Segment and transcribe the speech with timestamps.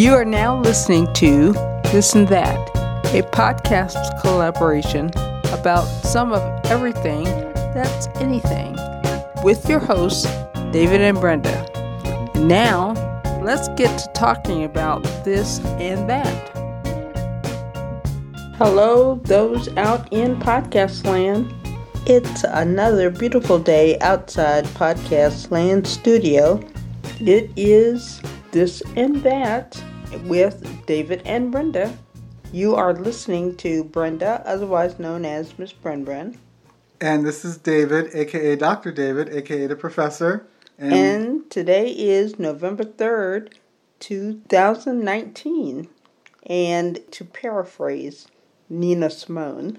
[0.00, 1.52] You are now listening to
[1.92, 2.56] This and That,
[3.14, 5.08] a podcast collaboration
[5.52, 6.40] about some of
[6.70, 7.24] everything
[7.74, 8.78] that's anything
[9.44, 10.24] with your hosts,
[10.72, 11.68] David and Brenda.
[12.34, 12.94] Now,
[13.42, 16.48] let's get to talking about this and that.
[18.56, 21.54] Hello, those out in podcast land.
[22.06, 26.58] It's another beautiful day outside Podcast Land Studio.
[27.20, 29.78] It is This and That
[30.24, 31.96] with David and Brenda.
[32.52, 36.36] You are listening to Brenda, otherwise known as Miss Bren Bren.
[37.00, 38.92] And this is David, aka Dr.
[38.92, 40.46] David, aka the professor.
[40.78, 43.54] And, and today is November 3rd,
[44.00, 45.88] 2019.
[46.46, 48.26] And to paraphrase
[48.68, 49.78] Nina Simone,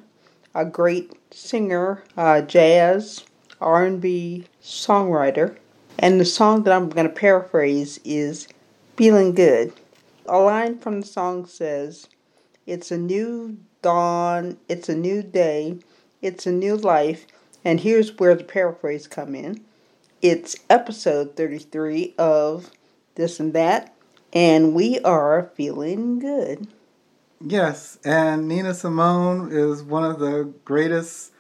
[0.56, 3.26] a great singer, uh, jazz,
[3.60, 5.58] R&B songwriter,
[6.00, 8.48] and the song that I'm going to paraphrase is
[8.96, 9.74] Feeling Good.
[10.28, 12.08] A line from the song says,
[12.68, 15.80] It's a new dawn, it's a new day,
[16.22, 17.26] it's a new life,
[17.66, 19.64] and here's where the paraphrase come in.
[20.22, 22.70] It's episode 33 of
[23.16, 23.96] This and That,
[24.32, 26.68] and we are feeling good.
[27.44, 31.32] Yes, and Nina Simone is one of the greatest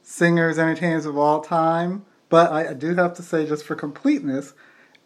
[0.00, 2.04] singers, entertainers of all time.
[2.28, 4.52] But I do have to say, just for completeness,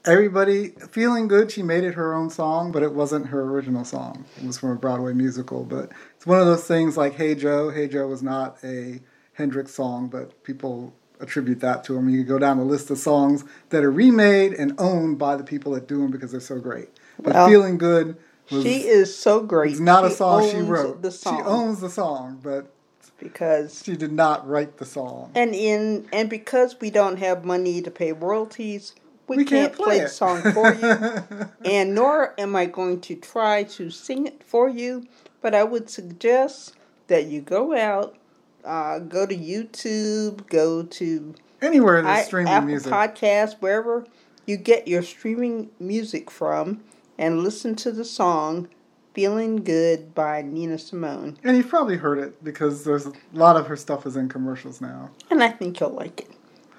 [0.04, 1.50] everybody feeling good.
[1.50, 4.24] She made it her own song, but it wasn't her original song.
[4.36, 5.64] It was from a Broadway musical.
[5.64, 9.00] But it's one of those things like "Hey Joe." "Hey Joe" was not a
[9.34, 12.08] Hendrix song, but people attribute that to him.
[12.08, 15.44] You can go down the list of songs that are remade and owned by the
[15.44, 16.88] people that do them because they're so great.
[17.18, 18.16] But well, "Feeling Good."
[18.50, 19.72] Was, she is so great.
[19.72, 21.00] It's not she a song she wrote.
[21.00, 21.36] The song.
[21.38, 22.72] She owns the song, but
[23.18, 25.30] because she did not write the song.
[25.34, 28.94] And in and because we don't have money to pay royalties,
[29.32, 31.48] we, we can't, can't, play, play the song for you.
[31.70, 35.06] and nor am I going to try to sing it for you,
[35.40, 36.74] but I would suggest
[37.08, 38.16] that you go out,
[38.64, 44.06] uh, go to YouTube, go to anywhere that's streaming Apple music, podcast, wherever
[44.46, 46.82] you get your streaming music from
[47.18, 48.68] and listen to the song
[49.14, 51.38] Feeling Good by Nina Simone.
[51.44, 54.80] And you've probably heard it because there's a lot of her stuff is in commercials
[54.80, 55.10] now.
[55.30, 56.30] And I think you'll like it.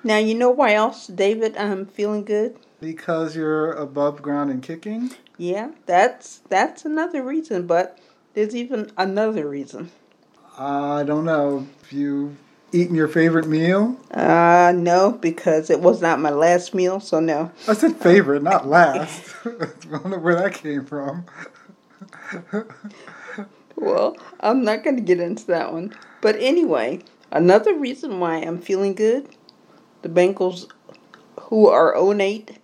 [0.05, 2.57] Now you know why else, David, I'm feeling good?
[2.81, 5.11] Because you're above ground and kicking?
[5.37, 7.97] Yeah, that's that's another reason, but
[8.33, 9.91] there's even another reason.
[10.57, 11.67] I don't know.
[11.81, 12.35] If you
[12.73, 13.97] eaten your favorite meal?
[14.11, 17.51] Uh, no, because it was not my last meal, so no.
[17.67, 19.33] I said favorite, not last.
[19.45, 21.25] I don't know where that came from.
[23.77, 25.95] well, I'm not going to get into that one.
[26.19, 26.99] But anyway,
[27.31, 29.29] another reason why I'm feeling good
[30.03, 30.69] the Bengals,
[31.39, 32.59] who are 0 8,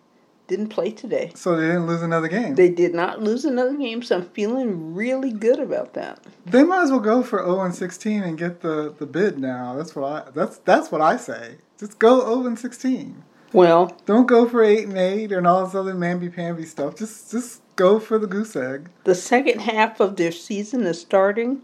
[0.47, 1.31] didn't play today.
[1.35, 2.55] So they didn't lose another game.
[2.55, 6.19] They did not lose another game, so I'm feeling really good about that.
[6.45, 9.75] They might as well go for 0 and 16 and get the, the bid now.
[9.75, 11.57] That's what I that's that's what I say.
[11.79, 13.23] Just go 0 and 16.
[13.53, 16.95] Well, don't go for 8 and 8 and all this other mamby pamby stuff.
[16.95, 18.89] Just just go for the goose egg.
[19.05, 21.61] The second half of their season is starting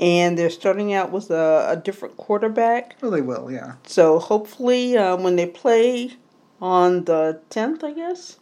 [0.00, 2.96] and they're starting out with a, a different quarterback.
[3.00, 3.74] Well, they will, yeah.
[3.84, 6.16] So hopefully, uh, when they play
[6.60, 8.38] on the 10th, I guess.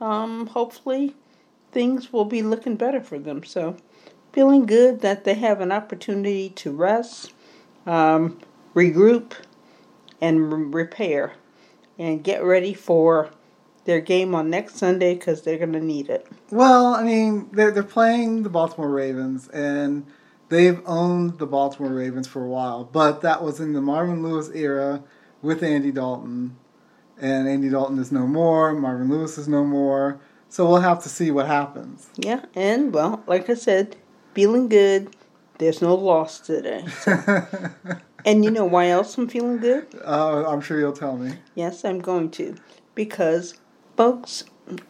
[0.00, 1.14] Um, hopefully,
[1.70, 3.44] things will be looking better for them.
[3.44, 3.76] So,
[4.32, 7.32] feeling good that they have an opportunity to rest,
[7.86, 8.38] um,
[8.74, 9.32] regroup,
[10.20, 11.34] and re- repair,
[11.98, 13.30] and get ready for
[13.84, 16.26] their game on next Sunday because they're going to need it.
[16.50, 20.06] Well, I mean, they're, they're playing the Baltimore Ravens, and
[20.52, 24.50] they've owned the Baltimore Ravens for a while, but that was in the Marvin Lewis
[24.54, 25.02] era
[25.40, 26.56] with Andy Dalton
[27.18, 30.20] and Andy Dalton is no more, Marvin Lewis is no more.
[30.48, 32.10] So we'll have to see what happens.
[32.16, 33.96] Yeah, and well, like I said,
[34.34, 35.16] feeling good.
[35.58, 36.84] There's no loss today.
[37.00, 37.12] So.
[38.26, 39.86] and you know why else I'm feeling good?
[40.04, 41.36] Uh, I'm sure you'll tell me.
[41.54, 42.56] Yes, I'm going to.
[42.94, 43.54] Because
[43.96, 44.44] folks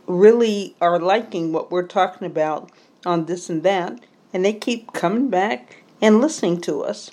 [0.07, 2.73] really are liking what we're talking about
[3.05, 4.01] on this and that,
[4.33, 7.11] and they keep coming back and listening to us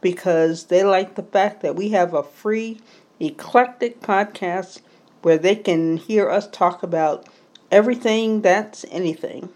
[0.00, 2.80] because they like the fact that we have a free
[3.20, 4.80] eclectic podcast
[5.22, 7.26] where they can hear us talk about
[7.70, 9.48] everything that's anything.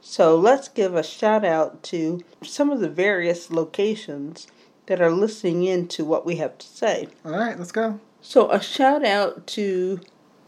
[0.00, 4.46] So let's give a shout out to some of the various locations
[4.86, 7.08] that are listening in to what we have to say.
[7.24, 7.98] All right, let's go.
[8.20, 10.00] So a shout out to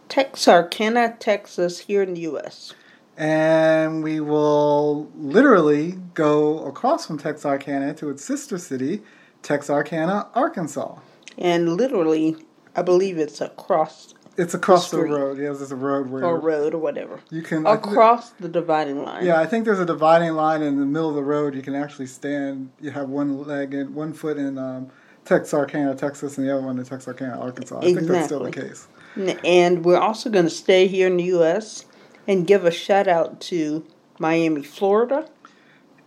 [0.09, 2.75] Texarkana, Texas, here in the U.S.
[3.17, 9.03] And we will literally go across from Texarkana to its sister city,
[9.43, 10.97] Texarkana, Arkansas
[11.39, 12.35] and literally,
[12.75, 15.11] I believe it's across It's across the, street.
[15.11, 15.39] road.
[15.39, 17.21] Yes, it's a road where or road or whatever.
[17.31, 19.25] you can Across the dividing line.
[19.25, 21.55] Yeah, I think there's a dividing line in the middle of the road.
[21.55, 22.71] You can actually stand.
[22.81, 24.89] You have one leg and one foot in um,
[25.27, 27.79] Texarkana, Texas, and the other one in Texarkana, Arkansas.
[27.81, 29.35] I think that's still the Exactly.
[29.35, 29.39] case.
[29.45, 31.85] And we're also going to stay here in the U.S.
[32.27, 33.87] and give a shout out to
[34.19, 35.29] Miami, Florida.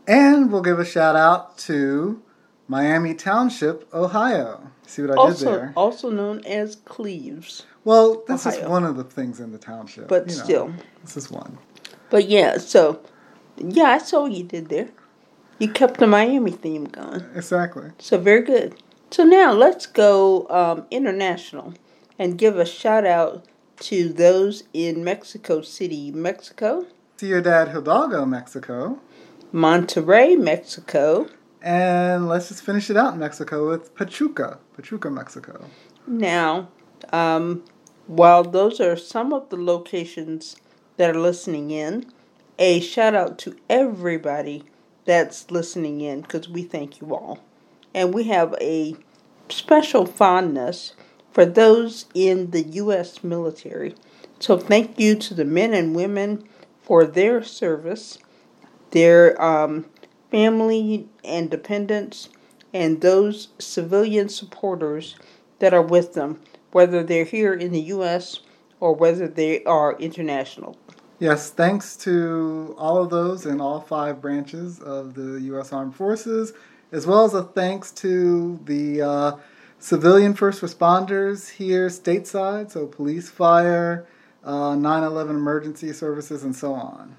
[0.07, 2.21] And we'll give a shout out to
[2.67, 4.71] Miami Township, Ohio.
[4.87, 5.73] See what I did there?
[5.75, 7.63] also known as Cleves.
[7.83, 10.07] Well, this is one of the things in the township.
[10.07, 10.43] But you know.
[10.43, 10.73] still.
[11.03, 11.57] This is one.
[12.09, 12.99] But yeah, so
[13.57, 14.89] yeah, I saw what you did there.
[15.59, 17.23] You kept the Miami theme going.
[17.35, 17.91] Exactly.
[17.99, 18.75] So very good.
[19.11, 21.73] So now let's go um, international
[22.17, 23.45] and give a shout out
[23.79, 26.85] to those in Mexico City, Mexico,
[27.17, 28.99] Ciudad Hidalgo, Mexico.
[29.53, 31.27] Monterrey, Mexico.
[31.61, 35.65] And let's just finish it out in Mexico with Pachuca, Pachuca, Mexico.
[36.07, 36.69] Now,
[37.11, 37.65] um,
[38.07, 40.55] while those are some of the locations
[40.97, 42.05] that are listening in,
[42.57, 44.63] a shout out to everybody
[45.05, 47.39] that's listening in because we thank you all.
[47.93, 48.95] And we have a
[49.49, 50.93] special fondness
[51.39, 53.23] for those in the U.S.
[53.23, 53.95] military.
[54.39, 56.43] So thank you to the men and women
[56.81, 58.17] for their service,
[58.91, 59.85] their um,
[60.29, 62.27] family and dependents,
[62.73, 65.15] and those civilian supporters
[65.59, 66.41] that are with them,
[66.73, 68.41] whether they're here in the U.S.
[68.81, 70.75] or whether they are international.
[71.19, 75.71] Yes, thanks to all of those in all five branches of the U.S.
[75.71, 76.51] Armed Forces,
[76.91, 79.31] as well as a thanks to the uh,
[79.79, 84.05] civilian first responders here stateside, so police, fire,
[84.43, 87.15] uh, 9/11 emergency services, and so on.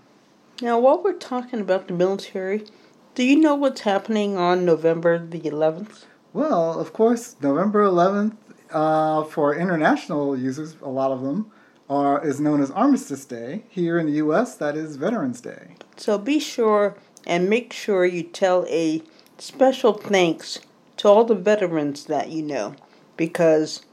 [0.62, 2.66] Now, while we're talking about the military,
[3.14, 6.04] do you know what's happening on November the 11th?
[6.32, 8.36] Well, of course, November 11th
[8.70, 11.50] uh, for international users, a lot of them
[11.88, 13.64] are is known as Armistice Day.
[13.68, 15.74] Here in the U.S., that is Veterans Day.
[15.96, 16.94] So be sure
[17.26, 19.02] and make sure you tell a
[19.38, 20.60] special thanks
[21.00, 22.74] to all the veterans that you know
[23.16, 23.86] because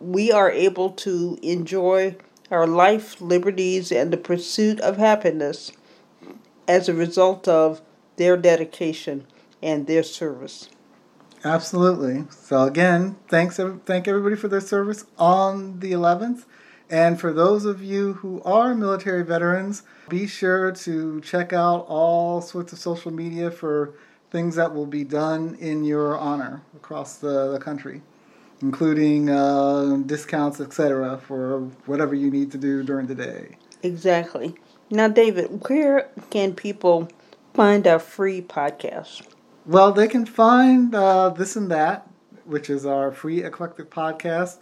[0.00, 2.16] we are able to enjoy
[2.50, 5.70] our life, liberties, and the pursuit of happiness
[6.66, 7.80] as a result of
[8.16, 9.28] their dedication
[9.62, 10.68] and their service.
[11.44, 12.24] Absolutely.
[12.30, 16.46] So again, thanks thank everybody for their service on the 11th.
[16.90, 22.42] And for those of you who are military veterans, be sure to check out all
[22.42, 23.94] sorts of social media for
[24.30, 28.02] things that will be done in your honor across the, the country,
[28.62, 33.56] including uh, discounts, etc., for whatever you need to do during the day.
[33.82, 34.54] Exactly.
[34.90, 37.08] Now, David, where can people
[37.54, 39.22] find our free podcast?
[39.66, 42.08] Well, they can find uh, this and that,
[42.44, 44.58] which is our free eclectic podcast,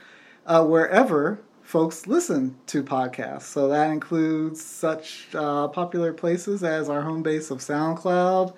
[0.46, 3.42] uh, wherever folks listen to podcasts.
[3.42, 8.54] So that includes such uh, popular places as our home base of SoundCloud,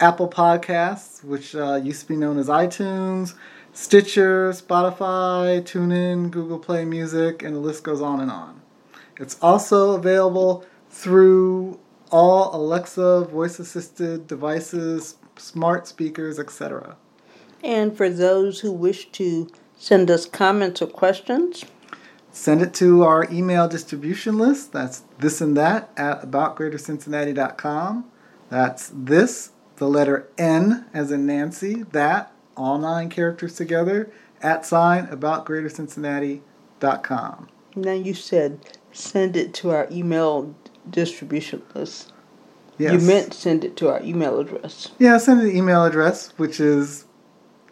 [0.00, 3.34] Apple Podcasts, which uh, used to be known as iTunes,
[3.72, 8.60] Stitcher, Spotify, TuneIn, Google Play Music, and the list goes on and on.
[9.18, 11.78] It's also available through
[12.10, 16.96] all Alexa voice assisted devices, smart speakers, etc.
[17.62, 21.64] And for those who wish to send us comments or questions,
[22.36, 24.70] Send it to our email distribution list.
[24.70, 28.04] That's this and that at aboutgreatercincinnati.com.
[28.50, 34.10] That's this, the letter N as in Nancy, that, all nine characters together,
[34.42, 37.48] at sign about aboutgreatercincinnati.com.
[37.74, 38.60] now you said
[38.92, 40.54] send it to our email
[40.88, 42.12] distribution list.
[42.78, 42.92] Yes.
[42.92, 44.90] You meant send it to our email address.
[44.98, 47.06] Yeah, send an email address, which is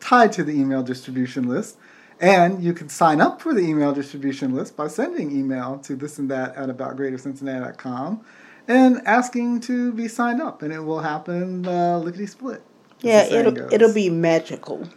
[0.01, 1.77] tied to the email distribution list.
[2.21, 6.19] And you can sign up for the email distribution list by sending email to this
[6.19, 8.25] and that at aboutgreatercincinnati.com
[8.69, 10.63] and asking to be signed up.
[10.63, 12.63] And it will happen uh, lickety split.
[13.01, 13.73] Yeah, it'll goes.
[13.73, 14.89] it'll be magical.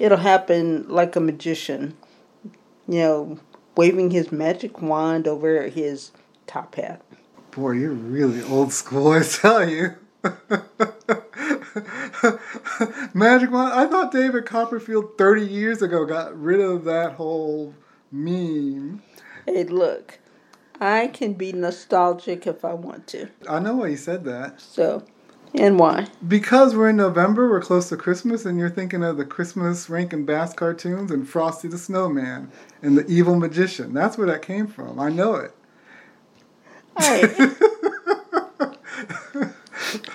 [0.00, 1.96] It'll happen like a magician,
[2.88, 3.38] you know,
[3.76, 6.10] waving his magic wand over his
[6.46, 7.02] top hat.
[7.52, 9.94] Boy, you're really old school, I tell you.
[13.14, 13.74] Magic Wand.
[13.74, 17.74] I thought David Copperfield 30 years ago got rid of that whole
[18.10, 19.02] meme.
[19.46, 20.18] Hey, look,
[20.80, 23.28] I can be nostalgic if I want to.
[23.48, 24.60] I know why you said that.
[24.60, 25.04] So,
[25.54, 26.08] and why?
[26.26, 30.24] Because we're in November, we're close to Christmas, and you're thinking of the Christmas Rankin
[30.24, 32.50] Bass cartoons and Frosty the Snowman
[32.82, 33.94] and the Evil Magician.
[33.94, 34.98] That's where that came from.
[34.98, 35.52] I know it.
[36.96, 37.56] I,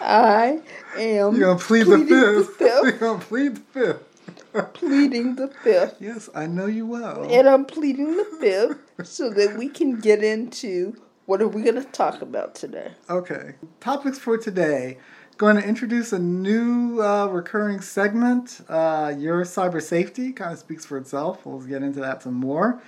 [0.02, 0.62] I
[0.98, 2.56] am You're gonna plead the pleading the fifth.
[2.58, 2.84] fifth.
[2.84, 4.74] You're gonna plead the fifth.
[4.74, 5.96] pleading the fifth.
[6.00, 7.30] Yes, I know you well.
[7.32, 11.76] And I'm pleading the fifth so that we can get into what are we going
[11.76, 12.92] to talk about today.
[13.10, 13.56] Okay.
[13.80, 14.98] Topics for today.
[15.38, 20.34] Going to introduce a new uh, recurring segment, uh, Your Cyber Safety.
[20.34, 21.46] Kind of speaks for itself.
[21.46, 22.82] We'll get into that some more.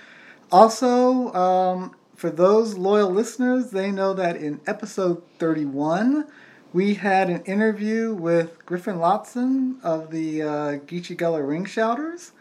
[0.50, 6.26] Also, um, for those loyal listeners, they know that in episode 31,
[6.72, 10.46] we had an interview with Griffin Lotson of the uh,
[10.78, 12.32] Geechee Gullah Ring Shouters.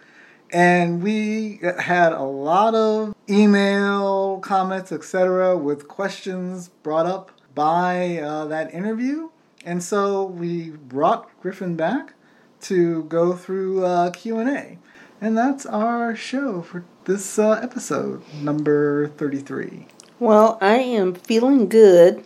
[0.51, 8.45] And we had a lot of email, comments, etc., with questions brought up by uh,
[8.45, 9.29] that interview.
[9.65, 12.13] And so we brought Griffin back
[12.61, 14.77] to go through uh, Q&A.
[15.19, 19.87] And that's our show for this uh, episode, number 33.
[20.19, 22.23] Well, I am feeling good.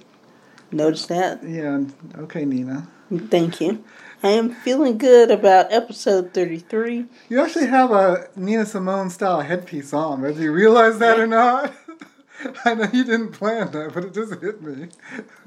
[0.72, 1.44] Notice that?
[1.44, 1.84] Yeah,
[2.18, 2.88] okay, Nina.
[3.30, 3.84] Thank you.
[4.24, 7.06] I am feeling good about episode 33.
[7.30, 11.74] You actually have a Nina Simone style headpiece on, whether you realize that or not.
[12.66, 14.90] I know you didn't plan that, but it just hit me.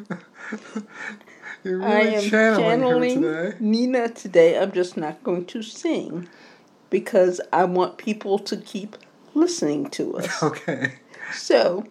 [1.64, 3.56] You're really I am channeling, channeling today.
[3.58, 4.58] Nina today.
[4.58, 6.28] I'm just not going to sing
[6.88, 8.96] because I want people to keep
[9.34, 10.42] listening to us.
[10.42, 10.94] Okay.
[11.32, 11.84] So,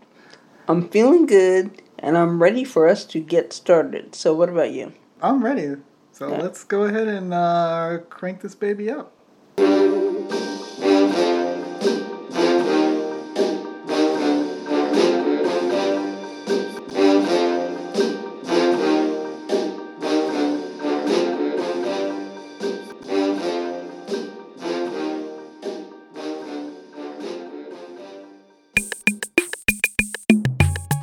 [0.68, 4.16] I'm feeling good and I'm ready for us to get started.
[4.16, 4.94] So, what about you?
[5.22, 5.76] I'm ready.
[6.18, 9.14] So let's go ahead and uh, crank this baby up.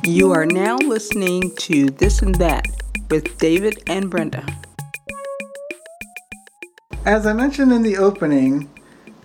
[0.03, 2.67] You are now listening to This and That
[3.09, 4.45] with David and Brenda.
[7.05, 8.67] As I mentioned in the opening,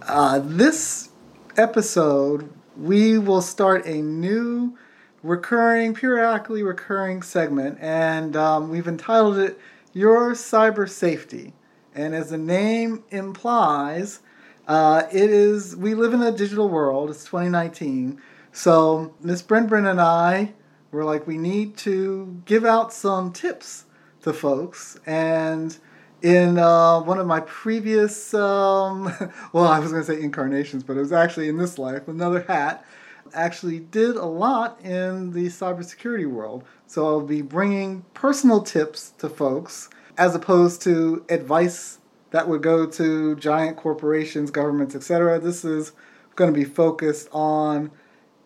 [0.03, 1.09] uh, this
[1.57, 4.77] episode we will start a new
[5.23, 9.59] recurring, periodically recurring segment, and um, we've entitled it
[9.95, 11.55] Your Cyber Safety.
[11.95, 14.21] And as the name implies,
[14.69, 17.09] uh, it is we live in a digital world.
[17.09, 18.21] It's 2019,
[18.53, 20.53] so Miss Brenbren and I
[20.93, 23.87] were like, we need to give out some tips
[24.21, 25.79] to folks and
[26.23, 29.05] in uh, one of my previous, um,
[29.53, 32.43] well, I was going to say incarnations, but it was actually in this life, another
[32.43, 32.85] hat,
[33.33, 36.65] actually did a lot in the cybersecurity world.
[36.87, 41.99] So I'll be bringing personal tips to folks as opposed to advice
[42.31, 45.39] that would go to giant corporations, governments, etc.
[45.39, 45.93] This is
[46.37, 47.91] going to be focused on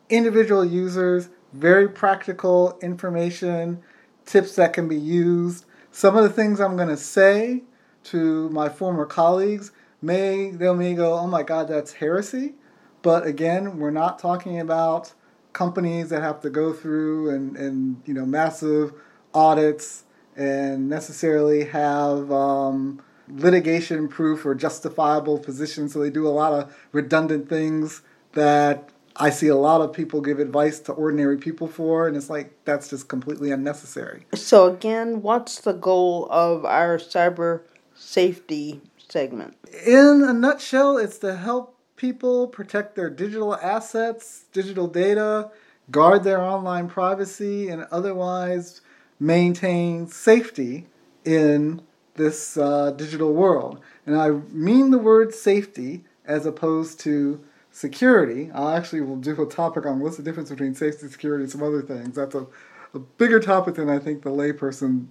[0.08, 3.82] individual users, very practical information,
[4.24, 5.64] tips that can be used.
[5.94, 7.62] Some of the things I'm going to say
[8.04, 9.70] to my former colleagues
[10.02, 12.54] may they may go, "Oh my God, that's heresy."
[13.02, 15.12] But again, we're not talking about
[15.52, 18.92] companies that have to go through and, and you know massive
[19.32, 20.02] audits
[20.34, 25.92] and necessarily have um, litigation proof or justifiable positions.
[25.92, 30.20] So they do a lot of redundant things that I see a lot of people
[30.20, 34.26] give advice to ordinary people for, and it's like that's just completely unnecessary.
[34.34, 37.62] So, again, what's the goal of our cyber
[37.94, 39.56] safety segment?
[39.86, 45.50] In a nutshell, it's to help people protect their digital assets, digital data,
[45.90, 48.80] guard their online privacy, and otherwise
[49.20, 50.86] maintain safety
[51.24, 51.80] in
[52.14, 53.80] this uh, digital world.
[54.06, 57.40] And I mean the word safety as opposed to
[57.74, 58.52] security.
[58.52, 61.62] I actually will do a topic on what's the difference between safety security and some
[61.62, 62.14] other things.
[62.14, 62.46] That's a,
[62.94, 65.08] a bigger topic than I think the layperson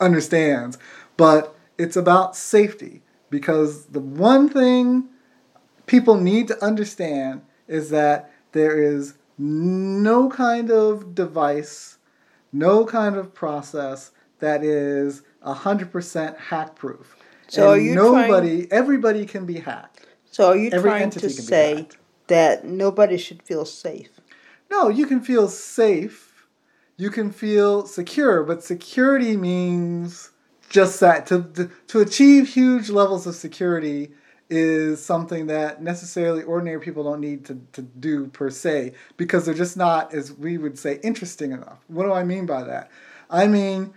[0.00, 0.78] understands.
[1.16, 5.04] But it's about safety because the one thing
[5.86, 11.98] people need to understand is that there is no kind of device,
[12.52, 14.10] no kind of process
[14.40, 17.16] that is 100% hack proof.
[17.46, 20.06] So and nobody, everybody can be hacked.
[20.30, 21.88] So, are you Every trying to say
[22.28, 24.10] that nobody should feel safe?
[24.70, 26.46] No, you can feel safe.
[26.96, 30.30] You can feel secure, but security means
[30.68, 31.26] just that.
[31.26, 34.12] To, to, to achieve huge levels of security
[34.48, 39.54] is something that necessarily ordinary people don't need to, to do per se because they're
[39.54, 41.78] just not, as we would say, interesting enough.
[41.88, 42.90] What do I mean by that?
[43.30, 43.94] I mean,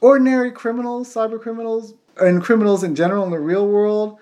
[0.00, 4.18] ordinary criminals, cyber criminals, and criminals in general in the real world,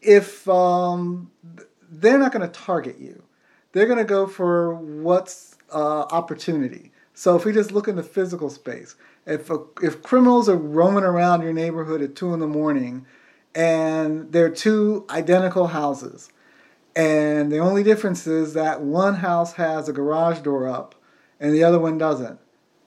[0.00, 1.30] if um,
[1.90, 3.22] they're not going to target you,
[3.72, 6.92] they're going to go for what's uh, opportunity.
[7.14, 8.94] So if we just look in the physical space,
[9.26, 13.06] if a, if criminals are roaming around your neighborhood at two in the morning,
[13.54, 16.30] and there are two identical houses,
[16.98, 20.96] And the only difference is that one house has a garage door up
[21.38, 22.40] and the other one doesn't.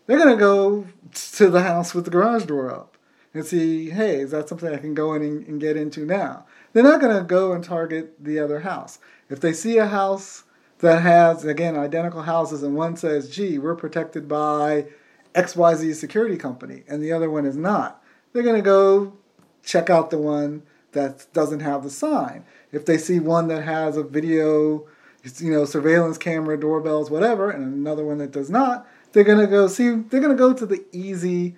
[0.05, 2.97] They're going to go to the house with the garage door up
[3.33, 6.45] and see, hey, is that something I can go in and, and get into now?
[6.73, 8.99] They're not going to go and target the other house.
[9.29, 10.43] If they see a house
[10.79, 14.87] that has, again, identical houses and one says, gee, we're protected by
[15.35, 19.13] XYZ security company and the other one is not, they're going to go
[19.63, 20.63] check out the one
[20.93, 22.43] that doesn't have the sign.
[22.71, 24.87] If they see one that has a video,
[25.37, 29.47] you know, surveillance camera, doorbells, whatever, and another one that does not, they're going to
[29.47, 31.55] go see, they're going to go to the easy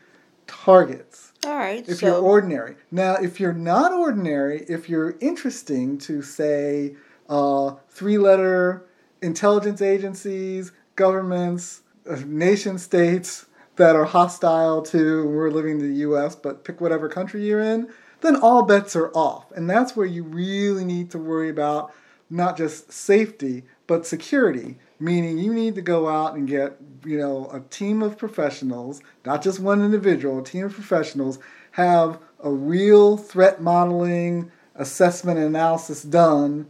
[0.48, 1.23] targets.
[1.46, 1.88] All right.
[1.88, 2.76] If so, you're ordinary.
[2.92, 6.96] Now, if you're not ordinary, if you're interesting to, say,
[7.30, 8.86] uh, three letter
[9.22, 13.46] intelligence agencies, governments, uh, nation states
[13.76, 17.90] that are hostile to, we're living in the US, but pick whatever country you're in,
[18.22, 19.52] then all bets are off.
[19.52, 21.94] And that's where you really need to worry about
[22.30, 24.78] not just safety, but security.
[25.04, 29.42] Meaning you need to go out and get, you know, a team of professionals, not
[29.42, 31.40] just one individual, a team of professionals,
[31.72, 36.68] have a real threat modeling assessment and analysis done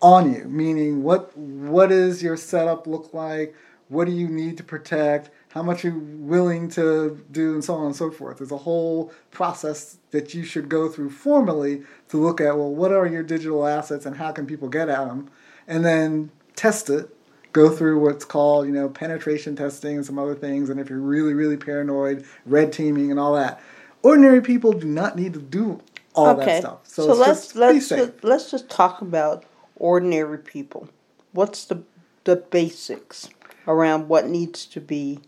[0.00, 0.44] on you.
[0.44, 3.54] Meaning what what does your setup look like?
[3.88, 5.30] What do you need to protect?
[5.54, 8.38] how much are you're willing to do, and so on and so forth.
[8.38, 12.90] There's a whole process that you should go through formally to look at, well, what
[12.90, 15.30] are your digital assets and how can people get at them?
[15.68, 17.08] And then test it,
[17.54, 20.68] go through what's called, you know, penetration testing and some other things.
[20.68, 23.62] And if you're really, really paranoid, red teaming and all that.
[24.02, 25.80] Ordinary people do not need to do
[26.14, 26.44] all okay.
[26.44, 26.78] that stuff.
[26.82, 29.44] So, so let's let's just, let's just talk about
[29.76, 30.88] ordinary people.
[31.32, 31.82] What's the
[32.24, 33.30] the basics
[33.66, 35.20] around what needs to be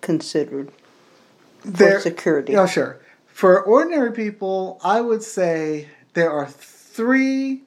[0.00, 0.70] considered
[1.60, 2.52] for there, security?
[2.52, 3.00] Yeah, sure.
[3.26, 7.62] For ordinary people, I would say there are three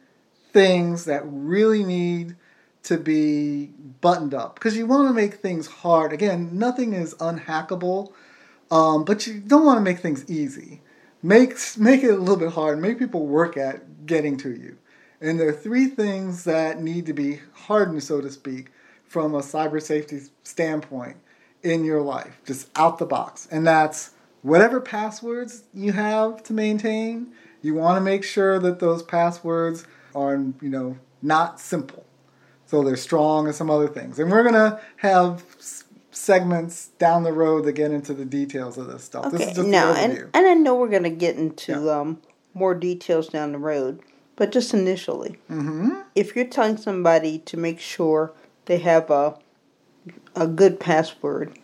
[0.54, 2.36] things that really need
[2.84, 3.68] to be
[4.02, 6.14] buttoned up because you want to make things hard.
[6.14, 8.12] Again, nothing is unhackable,
[8.70, 10.82] um, but you don't want to make things easy.
[11.22, 12.80] Make make it a little bit hard.
[12.80, 14.78] Make people work at getting to you.
[15.22, 18.72] And there are three things that need to be hardened, so to speak,
[19.06, 21.16] from a cyber safety standpoint
[21.62, 23.48] in your life, just out the box.
[23.50, 29.02] And that's whatever passwords you have to maintain, you want to make sure that those
[29.02, 32.04] passwords are, you know, not simple.
[32.74, 34.18] So they're strong and some other things.
[34.18, 35.46] And we're going to have
[36.10, 39.28] segments down the road that get into the details of this stuff.
[39.28, 42.00] Okay, this is just now, and, and I know we're going to get into yeah.
[42.00, 42.20] um,
[42.56, 44.00] more details down the road,
[44.36, 46.02] but just initially, mm-hmm.
[46.16, 48.34] if you're telling somebody to make sure
[48.66, 49.38] they have a
[50.36, 51.56] a good password.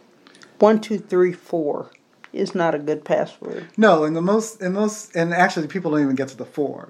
[0.60, 1.90] One two three four
[2.34, 3.66] is not a good password.
[3.78, 6.90] No, and the most and most and actually people don't even get to the four.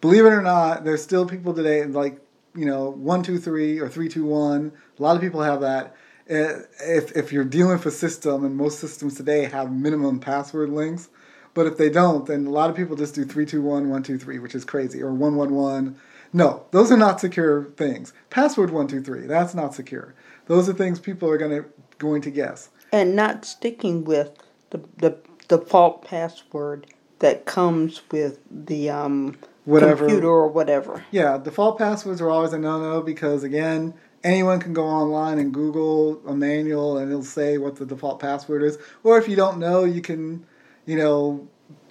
[0.00, 2.20] Believe it or not, there's still people today like
[2.56, 4.72] you know one two three or three two one.
[4.98, 5.94] A lot of people have that.
[6.28, 10.70] Eh, if if you're dealing with a system, and most systems today have minimum password
[10.70, 11.08] links,
[11.54, 14.02] but if they don't, then a lot of people just do three two one one
[14.02, 15.96] two three, which is crazy, or one one one.
[16.32, 18.12] No, those are not secure things.
[18.30, 20.14] Password one two three, that's not secure.
[20.46, 21.64] Those are things people are gonna
[21.98, 22.70] going to guess.
[22.92, 24.32] And not sticking with
[24.70, 26.88] the the default password
[27.20, 29.36] that comes with the um,
[29.66, 30.06] whatever.
[30.06, 31.04] computer or whatever.
[31.10, 36.22] Yeah, default passwords are always a no-no because again, anyone can go online and Google
[36.26, 38.78] a manual and it'll say what the default password is.
[39.04, 40.46] Or if you don't know, you can,
[40.86, 41.48] you know,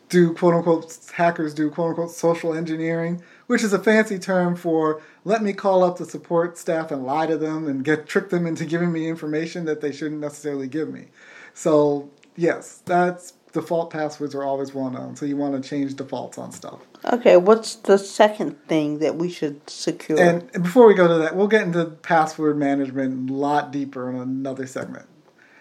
[0.09, 5.01] do quote unquote hackers do quote unquote social engineering, which is a fancy term for
[5.23, 8.45] let me call up the support staff and lie to them and get trick them
[8.45, 11.07] into giving me information that they shouldn't necessarily give me.
[11.53, 15.15] So yes, that's default passwords are always well known.
[15.15, 16.81] So you want to change defaults on stuff.
[17.11, 20.19] Okay, what's the second thing that we should secure?
[20.19, 24.15] And before we go to that, we'll get into password management a lot deeper in
[24.15, 25.05] another segment.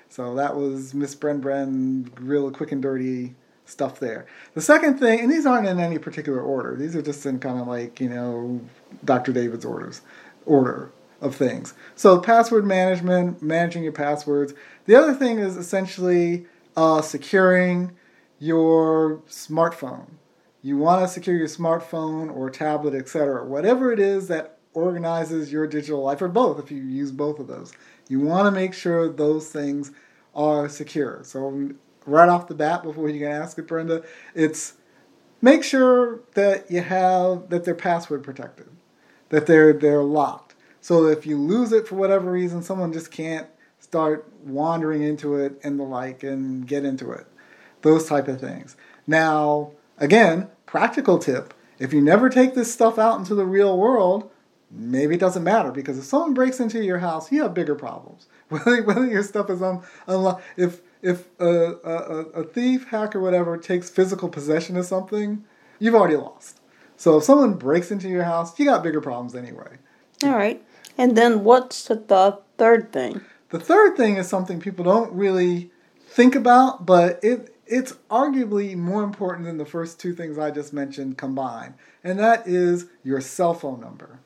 [0.09, 3.35] So that was Miss Bren Bren, real quick and dirty
[3.67, 4.27] stuff there.
[4.55, 6.77] The second thing, and these aren't in any particular order.
[6.77, 8.61] These are just in kind of like you know
[9.05, 9.33] Dr.
[9.33, 10.01] David's orders
[10.47, 11.75] order of things.
[11.95, 14.55] So password management, managing your passwords.
[14.87, 17.93] The other thing is essentially uh, securing
[18.39, 20.07] your smartphone.
[20.65, 23.45] You want to secure your smartphone or tablet, etc.
[23.45, 27.49] Whatever it is that organizes your digital life, or both, if you use both of
[27.49, 27.75] those.
[28.09, 29.93] You want to make sure those things
[30.35, 31.21] are secure.
[31.23, 31.73] So
[32.07, 34.05] right off the bat before you can ask it, Brenda.
[34.35, 34.73] It's
[35.43, 38.69] make sure that you have that they're password protected,
[39.29, 40.55] that they're they're locked.
[40.81, 43.49] So if you lose it for whatever reason, someone just can't
[43.81, 47.27] start wandering into it and the like and get into it.
[47.83, 48.79] Those type of things.
[49.07, 54.29] Now, again, practical tip: if you never take this stuff out into the real world,
[54.73, 58.27] maybe it doesn't matter because if someone breaks into your house, you have bigger problems.
[58.49, 63.57] Whether, whether your stuff is un, unlocked, if if a, a, a thief, hacker, whatever
[63.57, 65.45] takes physical possession of something,
[65.79, 66.61] you've already lost.
[66.97, 69.79] So if someone breaks into your house, you got bigger problems anyway.
[70.25, 70.61] All right.
[70.99, 73.21] And then what's the, the third thing?
[73.51, 75.71] The third thing is something people don't really
[76.07, 80.73] think about, but it it's arguably more important than the first two things I just
[80.73, 84.21] mentioned combined, and that is your cell phone number.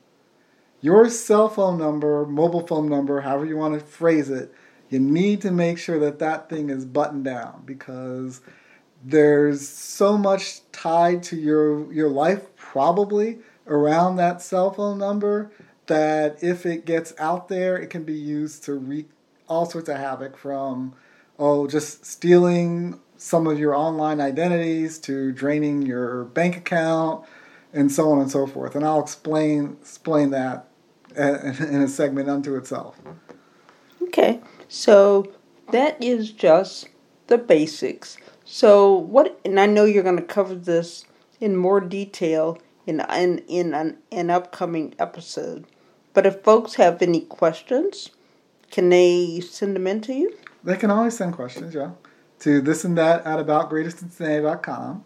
[0.81, 4.53] Your cell phone number, mobile phone number, however you want to phrase it,
[4.89, 8.41] you need to make sure that that thing is buttoned down because
[9.03, 15.51] there's so much tied to your your life probably around that cell phone number
[15.87, 19.09] that if it gets out there, it can be used to wreak
[19.47, 20.93] all sorts of havoc from
[21.37, 27.25] oh just stealing some of your online identities to draining your bank account
[27.73, 28.75] and so on and so forth.
[28.75, 30.67] And I'll explain explain that
[31.15, 32.97] in a segment unto itself.
[34.01, 35.31] Okay, so
[35.71, 36.87] that is just
[37.27, 38.17] the basics.
[38.45, 39.37] So what?
[39.43, 41.05] And I know you're going to cover this
[41.41, 45.65] in more detail in in in an, an upcoming episode.
[46.13, 48.11] But if folks have any questions,
[48.71, 50.33] can they send them in to you?
[50.63, 51.91] They can always send questions, yeah
[52.39, 55.05] to this and that at aboutgreatercincinnati.com.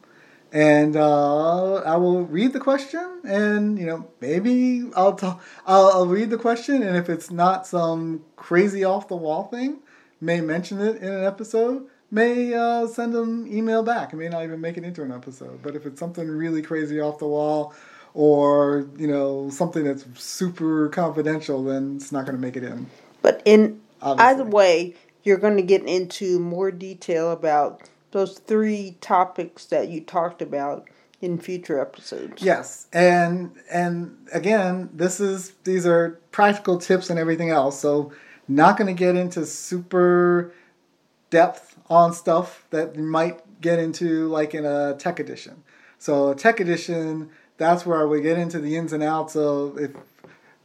[0.52, 6.06] And uh, I will read the question, and you know maybe I'll, i I'll I'll
[6.06, 9.80] read the question, and if it's not some crazy off the wall thing,
[10.22, 11.88] may mention it in an episode.
[12.12, 14.14] May uh, send them email back.
[14.14, 15.64] May not even make it into an episode.
[15.64, 17.74] But if it's something really crazy off the wall,
[18.14, 22.86] or you know something that's super confidential, then it's not going to make it in.
[23.24, 24.30] But in Obviously.
[24.30, 30.02] either way, you're going to get into more detail about those three topics that you
[30.02, 30.88] talked about
[31.22, 32.44] in future episodes.
[32.44, 32.88] Yes.
[32.92, 37.80] And and again, this is these are practical tips and everything else.
[37.80, 38.12] So
[38.48, 40.54] not going to get into super
[41.30, 45.64] depth on stuff that you might get into like in a tech edition.
[45.98, 49.92] So a tech edition, that's where we get into the ins and outs of if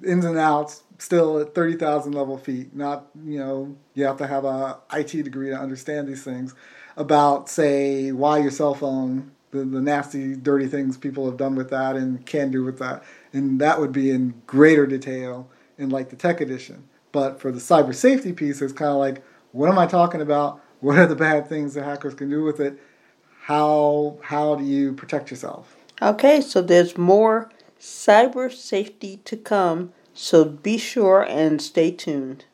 [0.04, 2.74] ins and outs still at 30,000 level feet.
[2.74, 6.54] Not, you know, you have to have a IT degree to understand these things
[6.96, 11.70] about, say, why your cell phone, the, the nasty, dirty things people have done with
[11.70, 13.02] that and can do with that.
[13.32, 16.88] And that would be in greater detail in like the tech edition.
[17.12, 20.60] But for the cyber safety piece, it's kind of like, what am I talking about?
[20.80, 22.78] What are the bad things that hackers can do with it?
[23.40, 25.74] How how do you protect yourself?
[26.02, 32.44] Okay, so there's more cyber safety to come so be sure and stay tuned.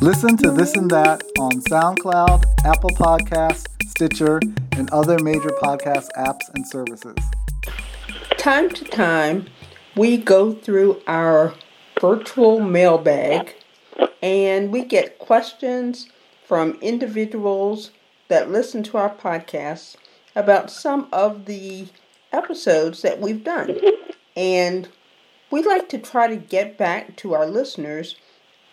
[0.00, 4.40] Listen to This and That on SoundCloud, Apple Podcasts, Stitcher,
[4.72, 7.16] and other major podcast apps and services.
[8.38, 9.46] Time to time,
[9.96, 11.54] we go through our
[12.00, 13.54] virtual mailbag
[14.22, 16.08] and we get questions
[16.46, 17.90] from individuals
[18.28, 19.96] that listen to our podcasts
[20.34, 21.88] about some of the
[22.32, 23.78] episodes that we've done.
[24.36, 24.88] And
[25.50, 28.16] we like to try to get back to our listeners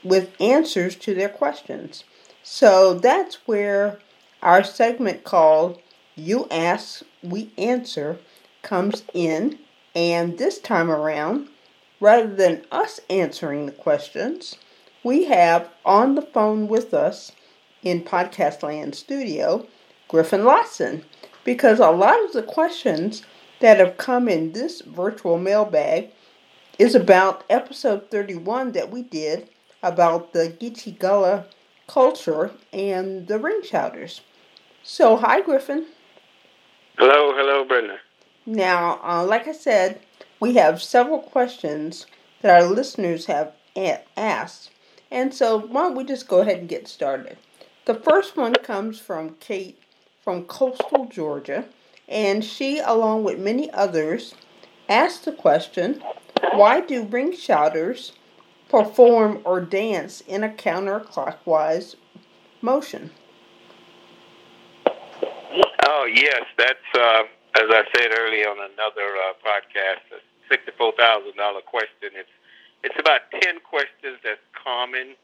[0.04, 2.04] with answers to their questions.
[2.44, 4.00] So that's where
[4.42, 5.82] our segment called
[6.16, 8.20] You Ask, We Answer
[8.62, 9.60] comes in.
[9.96, 11.50] And this time around,
[12.00, 14.56] rather than us answering the questions,
[15.04, 17.32] we have on the phone with us
[17.82, 19.66] in Podcast Land Studio
[20.08, 21.04] Griffin Lotson.
[21.44, 23.24] Because a lot of the questions
[23.60, 26.10] that have come in this virtual mailbag
[26.80, 29.50] is about episode 31 that we did
[29.84, 31.46] about the Geechee Gullah
[31.88, 34.22] culture and the ring shouters.
[34.84, 35.86] So, hi, Griffin.
[36.98, 38.00] Hello, hello, Brenda.
[38.46, 40.02] Now, uh, like I said,
[40.40, 42.06] we have several questions
[42.42, 44.72] that our listeners have a- asked.
[45.12, 47.38] And so, why don't we just go ahead and get started?
[47.86, 49.80] The first one comes from Kate
[50.24, 51.66] from coastal Georgia,
[52.08, 54.36] and she, along with many others,
[54.90, 56.02] asked the question
[56.54, 58.14] why do ring shouters
[58.70, 61.96] perform or dance in a counterclockwise
[62.62, 63.12] motion?
[65.86, 66.44] Oh, yes.
[66.58, 67.24] That's, uh,
[67.56, 72.12] as I said earlier on another uh, podcast, a $64,000 question.
[72.14, 72.30] It's,
[72.84, 75.16] it's about 10 questions that's common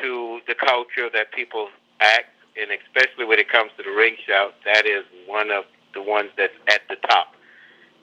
[0.00, 1.68] to the culture that people
[2.00, 6.02] act, and especially when it comes to the ring shout, that is one of the
[6.02, 7.34] ones that's at the top.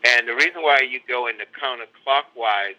[0.06, 2.78] And the reason why you go in the counterclockwise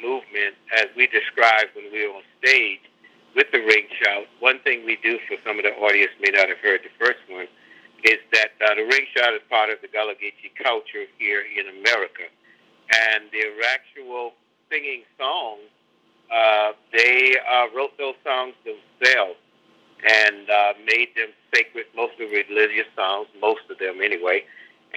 [0.00, 2.80] movement, as we described when we were on stage
[3.34, 6.48] with the ring shout, one thing we do for some of the audience may not
[6.48, 7.48] have heard the first one
[8.04, 11.66] is that uh, the ring shout is part of the Gullah Geechee culture here in
[11.80, 12.30] America.
[12.88, 14.32] and their actual
[14.70, 15.68] singing songs,
[16.32, 19.38] uh, they uh, wrote those songs themselves
[20.06, 24.44] and uh, made them sacred, mostly religious songs, most of them anyway.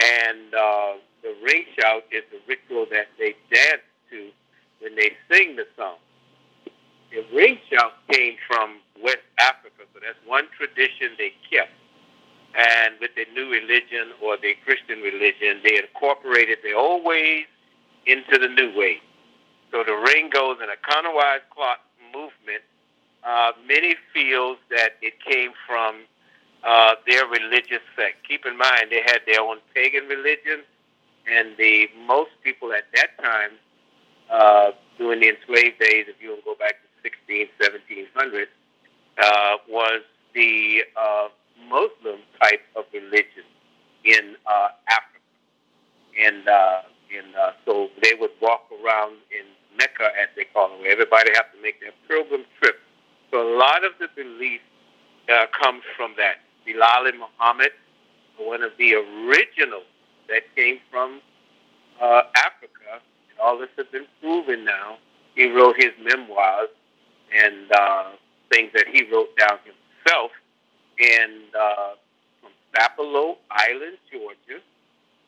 [0.01, 4.29] And uh, the ring shout is the ritual that they dance to
[4.79, 5.97] when they sing the song.
[7.11, 11.71] The ring shout came from West Africa, so that's one tradition they kept.
[12.55, 17.45] And with the new religion or the Christian religion, they incorporated the old ways
[18.05, 18.99] into the new ways.
[19.71, 21.79] So the ring goes in a counterwise clock
[22.11, 22.63] movement.
[23.23, 26.01] Uh, many feels that it came from
[26.63, 28.27] uh, their religious sect.
[28.27, 30.63] Keep in mind, they had their own pagan religion,
[31.27, 33.51] and the most people at that time,
[34.31, 38.47] uh, during the enslaved days, if you go back to 16, 1700s,
[39.21, 40.01] uh, was
[40.33, 41.27] the uh,
[41.67, 43.45] Muslim type of religion
[44.03, 45.19] in uh, Africa,
[46.25, 46.81] and uh,
[47.15, 49.45] and uh, so they would walk around in
[49.77, 52.79] Mecca, as they call it, where everybody have to make their pilgrim trip.
[53.31, 54.59] So a lot of the belief
[55.33, 56.35] uh, comes from that.
[56.65, 57.71] Bilal Muhammad,
[58.37, 59.85] one of the originals
[60.27, 61.21] that came from
[62.01, 64.97] uh, Africa, and all this has been proven now.
[65.35, 66.69] He wrote his memoirs
[67.33, 68.11] and uh,
[68.51, 70.31] things that he wrote down himself,
[70.99, 71.89] and uh,
[72.41, 74.61] from Sapelo Island, Georgia,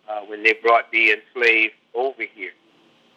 [0.09, 2.51] uh, when they brought the enslaved over here.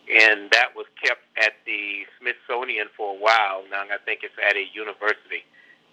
[0.06, 3.64] And that was kept at the Smithsonian for a while.
[3.70, 5.42] Now I think it's at a university.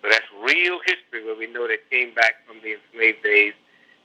[0.02, 3.54] So that's real history where we know they came back from the enslaved days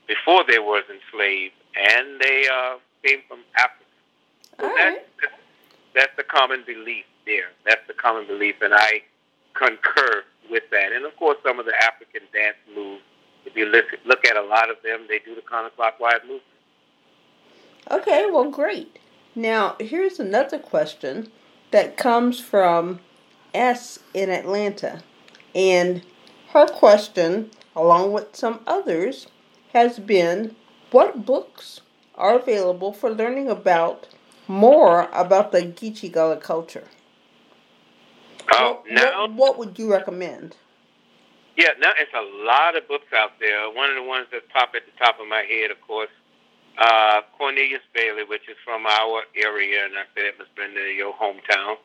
[0.07, 3.85] before they was enslaved, and they uh, came from Africa.
[4.59, 5.07] So All that's, right.
[5.21, 5.33] that's,
[5.93, 7.51] that's the common belief there.
[7.65, 9.03] That's the common belief, and I
[9.53, 10.91] concur with that.
[10.91, 13.03] And of course, some of the African dance moves,
[13.45, 16.43] if you look, look at a lot of them, they do the counterclockwise movement.
[17.91, 18.97] Okay, well, great.
[19.39, 21.31] Now, here's another question
[21.71, 22.99] that comes from
[23.53, 25.01] S in Atlanta.
[25.55, 26.01] And
[26.49, 29.27] her question, along with some others,
[29.71, 30.57] has been
[30.91, 31.79] what books
[32.15, 34.09] are available for learning about
[34.45, 36.89] more about the Geechee Gullah culture?
[38.51, 40.57] Oh, now, what, what would you recommend?
[41.59, 43.69] yeah, now it's a lot of books out there.
[43.69, 46.09] One of the ones that pop at the top of my head, of course,
[46.79, 50.81] uh, Cornelia Bailey, which is from our area, and I said it must been to
[50.81, 51.75] your hometown.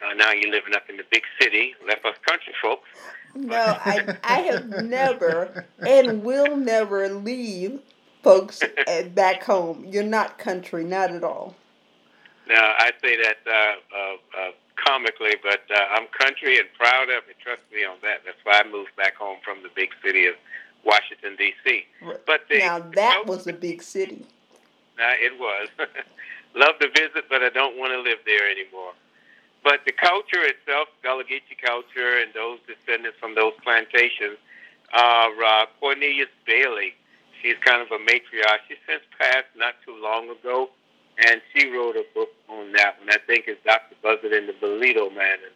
[0.00, 2.88] Uh, now you're living up in the big city, left us country folks.
[3.34, 7.80] No, I, I have never and will never leave
[8.22, 9.84] folks at back home.
[9.86, 11.56] You're not country, not at all.
[12.48, 14.50] Now I say that uh, uh, uh,
[14.86, 17.36] comically, but uh, I'm country and proud of it.
[17.42, 18.22] Trust me on that.
[18.24, 20.34] That's why I moved back home from the big city of
[20.84, 21.84] Washington D.C.
[22.26, 24.24] But the, Now that was a big city.
[24.96, 25.68] Now it was.
[26.54, 28.92] Love to visit, but I don't want to live there anymore.
[29.62, 34.38] But the culture itself, Gullah Geechee culture, and those descendants from those plantations,
[34.94, 36.94] are uh, Cornelia Bailey.
[37.42, 38.64] She's kind of a matriarch.
[38.68, 40.70] She since passed not too long ago,
[41.26, 43.10] and she wrote a book on that one.
[43.10, 43.94] I think it's Dr.
[44.02, 45.38] Buzzard and the Bolito Man.
[45.44, 45.54] And,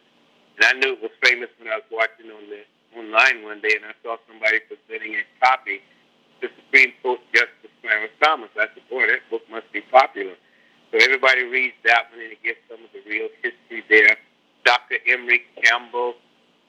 [0.57, 2.63] and I knew it was famous when I was watching on the
[2.97, 5.81] online one day, and I saw somebody presenting a copy
[6.41, 8.49] to Supreme Court Justice Clarence Thomas.
[8.55, 10.35] I said, boy, that book must be popular.
[10.91, 14.17] So everybody reads that one, and it gives some of the real history there.
[14.65, 14.97] Dr.
[15.07, 16.15] Emory Campbell,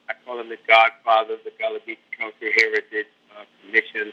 [0.09, 4.11] I call him the godfather of the Gullah Geechee Culture Heritage uh, Commission.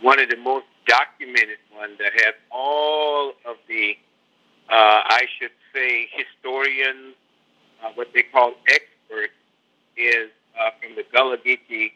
[0.00, 3.96] One of the most documented ones that has all of the,
[4.70, 7.14] uh, I should say, historians,
[7.84, 9.34] uh, what they call experts,
[9.96, 11.92] is uh, from the Gullah Geechee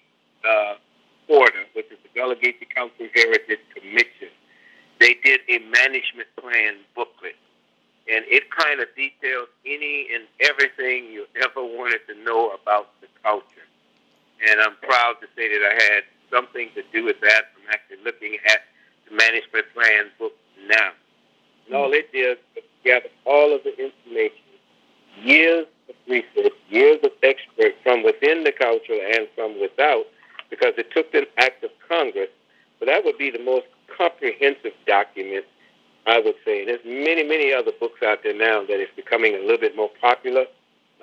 [0.48, 0.74] uh,
[1.27, 4.33] Corridor, which is the Gullah Geechee Culture Heritage Commission.
[5.00, 7.37] They did a management plan booklet,
[8.09, 13.09] and it kind of details any and everything you ever wanted to know about the
[13.22, 13.68] culture.
[14.48, 17.53] And I'm proud to say that I had something to do with that.
[17.57, 18.61] I'm actually looking at
[19.09, 20.33] the management plan book
[20.66, 20.90] now.
[21.66, 24.44] And all it did was gather all of the information,
[25.22, 30.05] years of research, years of experts from within the culture and from without,
[30.50, 32.29] because it took an act of Congress.
[32.79, 35.44] So that would be the most comprehensive document,
[36.07, 36.61] I would say.
[36.61, 39.77] And there's many, many other books out there now that is becoming a little bit
[39.77, 40.46] more popular.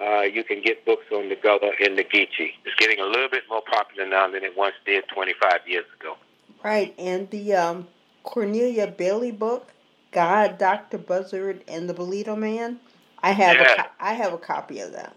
[0.01, 2.53] Uh, you can get books on the Gullah and the Geechee.
[2.65, 6.15] It's getting a little bit more popular now than it once did 25 years ago.
[6.63, 7.87] Right, and the um,
[8.23, 9.73] Cornelia Bailey book,
[10.11, 10.97] God, Dr.
[10.97, 12.79] Buzzard, and the Bolito Man.
[13.23, 13.75] I have a Yeah.
[13.83, 15.15] co- I have a copy of that.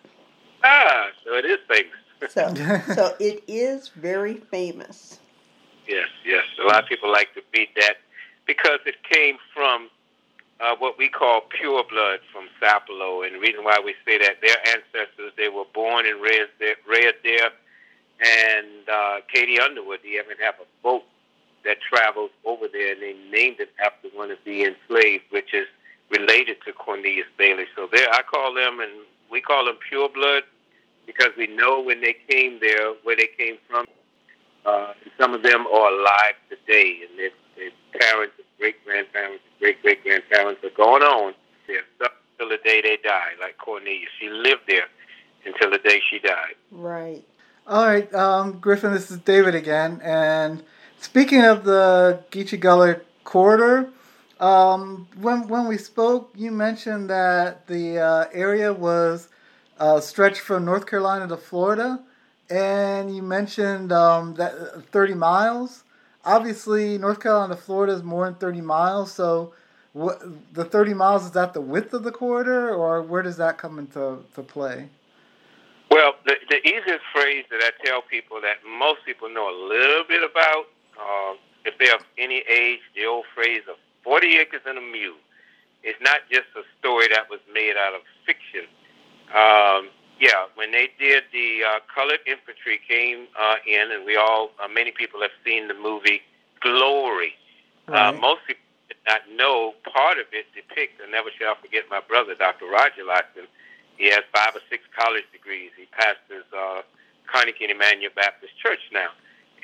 [0.63, 1.93] Ah, so it is famous.
[2.31, 2.55] So
[2.95, 5.19] so it is very famous.
[5.87, 6.45] Yes, yes.
[6.63, 7.97] A lot of people like to beat that
[8.47, 9.91] because it came from
[10.61, 13.27] uh, what we call pure blood from Sapelo.
[13.27, 16.77] And the reason why we say that, their ancestors, they were born and raised there,
[16.89, 17.51] reared there.
[18.21, 21.03] And uh, Katie Underwood, they even have a boat
[21.65, 25.67] that travels over there, and they named it after one of the enslaved, which is
[26.11, 27.65] related to Cornelia Bailey.
[27.77, 28.91] So there, I call them, and
[29.31, 30.43] we call them pure blood
[31.07, 33.87] because we know when they came there, where they came from.
[34.65, 40.03] Uh, some of them are alive today, and their, their parents, great grandparents, great great
[40.03, 41.35] grandparents are going on
[41.67, 43.33] there until the day they die.
[43.41, 44.87] Like Cornelia, she lived there
[45.45, 46.55] until the day she died.
[46.71, 47.25] Right.
[47.67, 48.93] All right, um, Griffin.
[48.93, 50.63] This is David again, and
[50.99, 53.91] speaking of the Geechee Gullah corridor,
[54.45, 59.31] um, when when we spoke, you mentioned that the uh, area was
[59.79, 62.03] uh, stretched from North Carolina to Florida,
[62.51, 65.85] and you mentioned um, that uh, 30 miles.
[66.27, 69.13] Obviously, North Carolina to Florida is more than 30 miles.
[69.13, 69.55] So,
[69.95, 73.79] the 30 miles is that the width of the corridor, or where does that come
[73.79, 74.91] into to play?
[75.91, 80.05] Well, the, the easiest phrase that I tell people that most people know a little
[80.07, 80.65] bit about,
[81.01, 85.17] uh, if they're of any age, the old phrase of 40 acres and a mule.
[85.83, 88.69] It's not just a story that was made out of fiction.
[89.33, 89.91] Um,
[90.21, 94.69] yeah, when they did the uh, colored infantry came uh, in, and we all, uh,
[94.69, 96.21] many people have seen the movie
[96.61, 97.35] Glory.
[97.89, 98.09] Uh, right.
[98.09, 102.01] Uh, most people did not know part of it depicts, and never shall forget my
[102.01, 102.67] brother, Dr.
[102.67, 103.45] Roger Lockton.
[103.97, 105.71] He has five or six college degrees.
[105.77, 106.83] He pastors uh,
[107.31, 109.13] Carnegie Emmanuel Baptist Church now.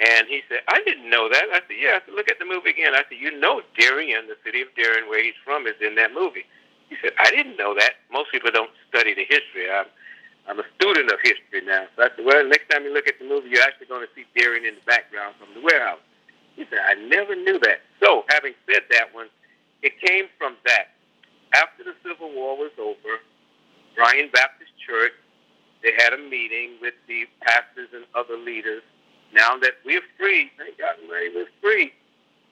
[0.01, 1.45] And he said, I didn't know that.
[1.53, 2.01] I said, yeah.
[2.01, 2.97] I said, look at the movie again.
[2.97, 6.17] I said, you know Darien, the city of Darien, where he's from, is in that
[6.17, 6.49] movie.
[6.89, 8.01] He said, I didn't know that.
[8.11, 9.69] Most people don't study the history.
[9.69, 9.85] I'm,
[10.49, 11.85] I'm a student of history now.
[11.95, 14.13] So I said, well, next time you look at the movie, you're actually going to
[14.17, 16.01] see Darien in the background from the warehouse.
[16.57, 17.85] He said, I never knew that.
[18.03, 19.29] So, having said that one,
[19.83, 20.97] it came from that.
[21.53, 23.21] After the Civil War was over,
[23.95, 25.13] Bryan Baptist Church,
[25.83, 28.83] they had a meeting with the pastors and other leaders
[29.35, 31.93] now that we're free, thank God we're free.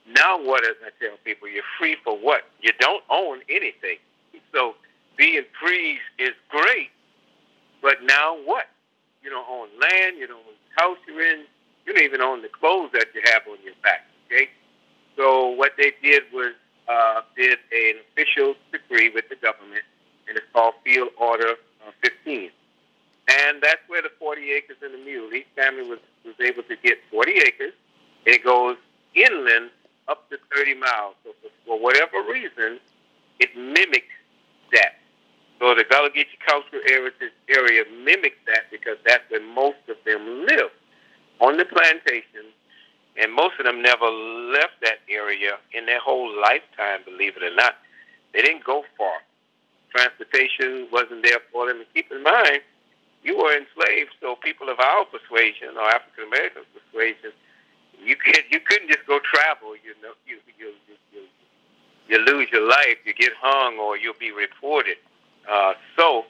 [0.07, 1.47] Now what does I tell people?
[1.47, 2.43] You're free for what?
[2.61, 3.97] You don't own anything.
[4.53, 4.75] So
[5.17, 6.89] being free is great,
[7.81, 8.67] but now what?
[9.21, 11.43] You don't own land, you don't own the house you're in,
[11.85, 14.05] you don't even own the clothes that you have on your back.
[14.25, 14.49] Okay?
[15.17, 16.53] So what they did was
[16.87, 19.83] uh, did an official decree with the government,
[20.27, 22.49] and it's called Field Order uh, 15.
[23.29, 26.75] And that's where the 40 acres and the mule, each family was, was able to
[26.81, 27.73] get 40 acres.
[28.25, 28.75] It goes
[29.13, 29.69] inland
[30.07, 31.15] up to 30 miles.
[31.23, 32.79] So for, for whatever reason,
[33.39, 34.17] it mimics
[34.73, 34.97] that.
[35.59, 40.45] So the Gullah Geechee Cultural Heritage area mimics that because that's where most of them
[40.47, 40.71] live,
[41.39, 42.49] on the plantation.
[43.21, 47.53] And most of them never left that area in their whole lifetime, believe it or
[47.53, 47.75] not.
[48.33, 49.19] They didn't go far.
[49.91, 51.77] Transportation wasn't there for them.
[51.77, 52.61] And keep in mind,
[53.23, 57.31] you were enslaved, so people of our persuasion or African American persuasion,
[57.99, 59.75] you could you couldn't just go travel.
[59.75, 61.21] You know, you you you, you,
[62.07, 64.97] you lose your life, you get hung, or you'll be reported.
[65.49, 66.25] Uh, so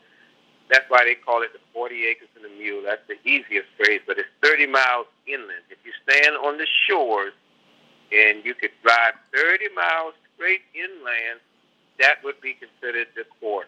[0.70, 2.82] that's why they call it the 40 acres and a mule.
[2.86, 5.66] That's the easiest phrase, but it's 30 miles inland.
[5.70, 7.34] If you stand on the shores
[8.12, 11.42] and you could drive 30 miles straight inland,
[12.00, 13.68] that would be considered the court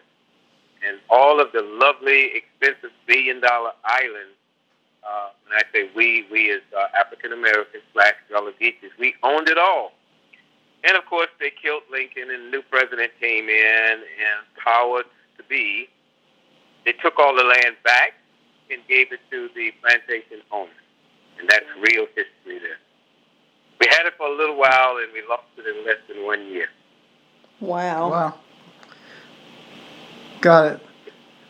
[0.86, 4.36] and all of the lovely, expensive billion dollar islands.
[5.02, 9.48] Uh, when I say we, we as uh, African Americans slash Gullah Geechees, we owned
[9.48, 9.92] it all.
[10.84, 15.42] And of course, they killed Lincoln, and a new president came in, and power to
[15.48, 15.88] be.
[16.84, 18.14] They took all the land back
[18.70, 20.74] and gave it to the plantation owners,
[21.38, 22.78] and that's real history there.
[23.80, 26.46] We had it for a little while, and we lost it in less than one
[26.46, 26.66] year.
[27.60, 28.10] Wow.
[28.10, 28.34] Wow.
[30.42, 30.80] Got it.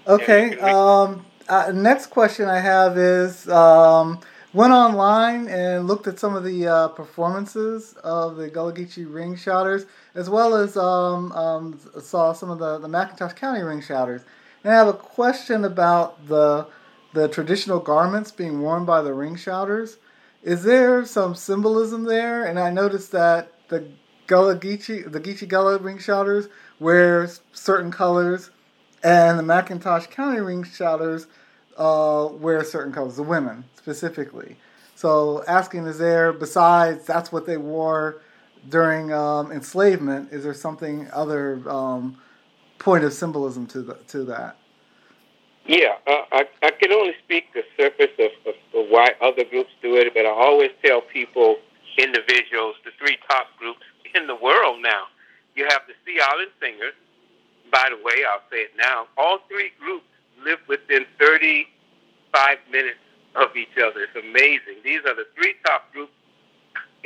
[0.07, 0.59] Okay.
[0.59, 4.20] Um, uh, next question I have is um,
[4.52, 9.35] went online and looked at some of the uh, performances of the Gullah Geechee ring
[9.35, 14.27] shouters, as well as um, um, saw some of the, the McIntosh County ring shouters.
[14.62, 16.66] And I have a question about the
[17.14, 19.96] the traditional garments being worn by the ring shouters.
[20.42, 22.44] Is there some symbolism there?
[22.44, 23.88] And I noticed that the
[24.27, 26.48] Gullah Geechee, the Geechee Gullah ring shouters
[26.79, 28.50] wear certain colors
[29.03, 31.27] and the McIntosh County ring shouters
[31.77, 34.57] uh, wear certain colors, the women specifically.
[34.94, 38.23] So asking is there, besides that's what they wore
[38.69, 42.19] during um, enslavement, is there something other um,
[42.79, 44.57] point of symbolism to, the, to that?
[45.67, 49.71] Yeah, uh, I, I can only speak the surface of, of, of why other groups
[49.81, 51.57] do it, but I always tell people,
[51.98, 53.83] individuals, the three top groups
[54.15, 55.05] in the world now,
[55.55, 56.94] you have the Sea Island Singers.
[57.73, 59.08] By the way, I'll say it now.
[59.16, 60.04] All three groups
[60.44, 63.00] live within 35 minutes
[63.35, 64.04] of each other.
[64.04, 64.85] It's amazing.
[64.85, 66.12] These are the three top groups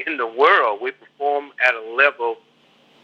[0.05, 0.83] in the world.
[0.83, 2.43] We perform at a level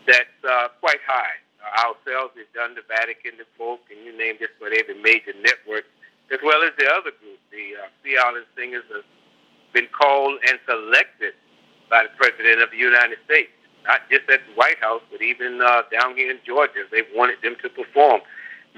[0.06, 1.38] that's uh, quite high.
[1.86, 5.86] Ourselves, we've done the Vatican, the Folk, and you name just about every major network,
[6.34, 7.38] as well as the other groups.
[7.54, 9.06] The uh, Sea Island Singers have
[9.70, 11.38] been called and selected
[11.86, 13.54] by the President of the United States,
[13.86, 16.84] not just at the White House, but even uh, down here in Georgia.
[16.90, 18.20] They wanted them to perform.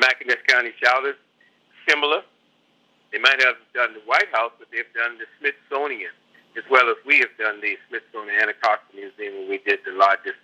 [0.01, 1.17] McIntosh County Shouters,
[1.89, 2.23] similar.
[3.13, 6.11] They might have done the White House, but they've done the Smithsonian,
[6.57, 10.41] as well as we have done the Smithsonian Anacostia Museum, where we did the largest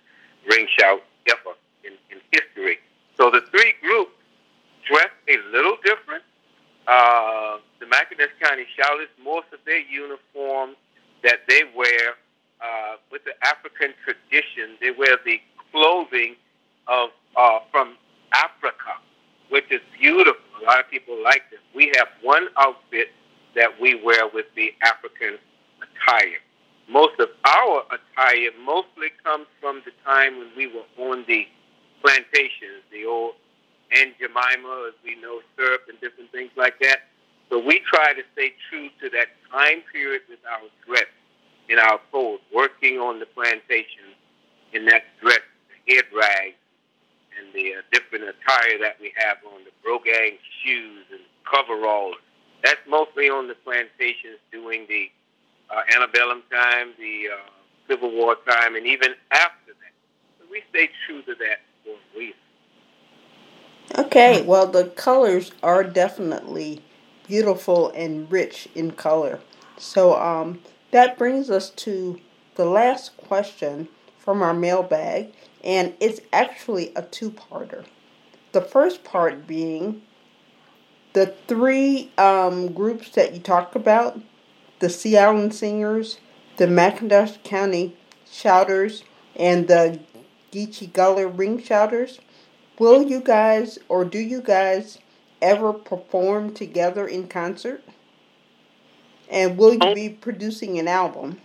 [0.47, 2.79] ring shout ever in, in history.
[3.19, 4.15] So the three groups
[4.87, 6.23] dress a little different.
[6.87, 10.77] Uh, the McIntosh County Shouters, most of their uniforms
[11.23, 12.15] that they wear
[12.63, 15.39] uh, with the African tradition, they wear the
[15.71, 16.35] clothing
[16.87, 17.97] of uh, from
[18.33, 18.99] Africa,
[19.49, 20.41] which is beautiful.
[20.61, 21.59] A lot of people like this.
[21.75, 23.07] We have one outfit
[23.55, 25.37] that we wear with the African
[25.81, 26.39] attire
[26.91, 31.47] most of our attire mostly comes from the time when we were on the
[32.01, 33.35] plantations, the old
[33.95, 37.07] Aunt Jemima, as we know, syrup and different things like that.
[37.49, 41.07] So we try to stay true to that time period with our dress
[41.69, 44.15] in our clothes, working on the plantation
[44.73, 45.39] in that dress,
[45.69, 46.55] the head rags,
[47.37, 52.15] and the uh, different attire that we have on, the brogang shoes and coveralls.
[52.63, 55.09] That's mostly on the plantations doing the
[55.69, 57.49] uh, antebellum time, the uh,
[57.87, 59.93] Civil War time, and even after that.
[60.39, 62.35] So we stay true to that for a reason.
[63.97, 66.81] Okay, well, the colors are definitely
[67.27, 69.39] beautiful and rich in color.
[69.77, 70.61] So um,
[70.91, 72.19] that brings us to
[72.55, 73.87] the last question
[74.17, 75.33] from our mailbag,
[75.63, 77.85] and it's actually a two parter.
[78.51, 80.01] The first part being
[81.13, 84.19] the three um, groups that you talked about
[84.79, 86.19] the Sea Island Singers,
[86.57, 87.95] the McIntosh County
[88.29, 89.03] Shouters,
[89.35, 89.99] and the
[90.51, 92.19] Geechee Gullah Ring Shouters.
[92.79, 94.97] Will you guys, or do you guys,
[95.41, 97.83] ever perform together in concert?
[99.31, 101.39] And will you be producing an album?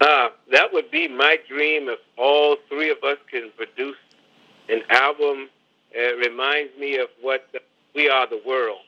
[0.00, 3.96] Uh, that would be my dream if all three of us can produce
[4.68, 5.48] an album.
[5.92, 7.60] It reminds me of what the,
[7.94, 8.80] We Are the World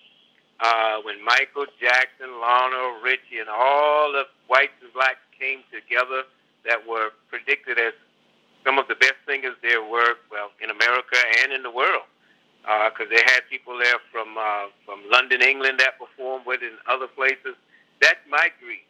[0.60, 6.24] uh, when Michael Jackson, Lionel Richie, and all the whites and blacks came together
[6.64, 7.92] that were predicted as
[8.64, 12.02] some of the best singers there were, well, in America and in the world.
[12.62, 16.74] Because uh, they had people there from uh, from London, England, that performed with in
[16.90, 17.54] other places.
[18.00, 18.84] That's my dream.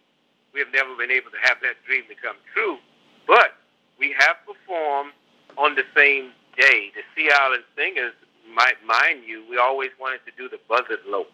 [0.52, 2.78] We have never been able to have that dream become true,
[3.26, 3.60] but
[3.98, 5.12] we have performed
[5.58, 6.92] on the same day.
[6.96, 8.14] The Sea Island Singers,
[8.54, 11.30] might mind you, we always wanted to do the Buzzard Lope.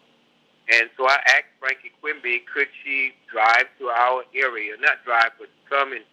[0.71, 4.73] And so I asked Frankie Quimby, could she drive to our area?
[4.79, 6.03] Not drive, but come and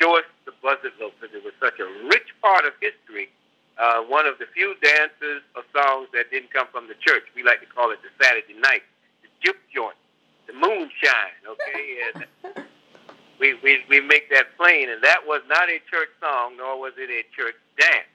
[0.00, 3.28] show us the Buzzard Lope because it was such a rich part of history.
[3.76, 7.24] Uh, one of the few dances or songs that didn't come from the church.
[7.36, 8.84] We like to call it the Saturday night,
[9.24, 9.96] the juke joint,
[10.50, 11.84] the moonshine, okay?
[12.14, 12.64] And
[13.38, 14.90] we, we, we make that plain.
[14.90, 18.10] And that was not a church song, nor was it a church dance.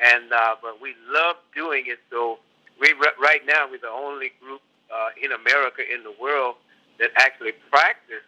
[0.00, 1.98] And uh, But we love doing it.
[2.10, 2.38] So
[2.80, 4.60] we right now, we're the only group
[4.92, 6.56] uh, in America, in the world,
[6.98, 8.24] that actually practice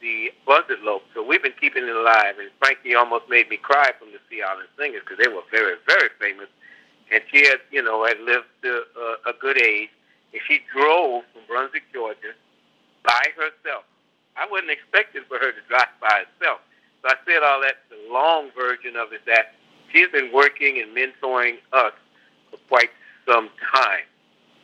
[0.00, 1.02] the buzzard lope.
[1.14, 2.36] So we've been keeping it alive.
[2.40, 5.76] And Frankie almost made me cry from the Sea Island Singers because they were very,
[5.86, 6.48] very famous.
[7.12, 9.90] And she had, you know, had lived to uh, a good age.
[10.32, 12.32] And she drove from Brunswick, Georgia,
[13.04, 13.84] by herself.
[14.36, 16.60] I wasn't expecting for her to drive by herself.
[17.02, 17.84] So I said all that.
[17.90, 19.54] The long version of it that
[19.92, 21.92] she's been working and mentoring us
[22.50, 22.90] for quite
[23.26, 24.06] some time.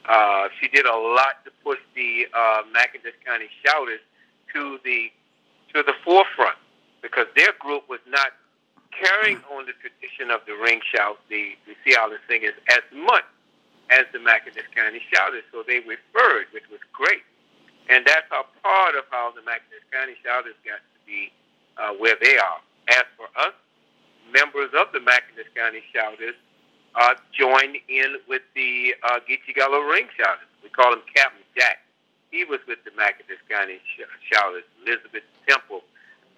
[0.09, 4.01] Uh, she did a lot to push the uh, McIntosh County Shouters
[4.55, 5.13] to the
[5.75, 6.57] to the forefront
[7.03, 8.33] because their group was not
[8.91, 11.95] carrying on the tradition of the ring shout, the, the Sea
[12.29, 13.25] Singers, as much
[13.91, 15.45] as the McIntosh County Shouters.
[15.53, 17.23] So they referred, which was great.
[17.89, 21.33] And that's a part of how the McIntosh County Shouters got to be
[21.79, 22.61] uh, where they are.
[22.89, 23.55] As for us,
[24.33, 26.35] members of the McIntosh County Shouters,
[26.95, 29.21] uh, joined in with the uh,
[29.55, 30.49] Gullah Ring Shouters.
[30.63, 31.81] We call him Captain Jack.
[32.31, 33.81] He was with the McIntosh County
[34.31, 35.83] Shouters, Elizabeth Temple,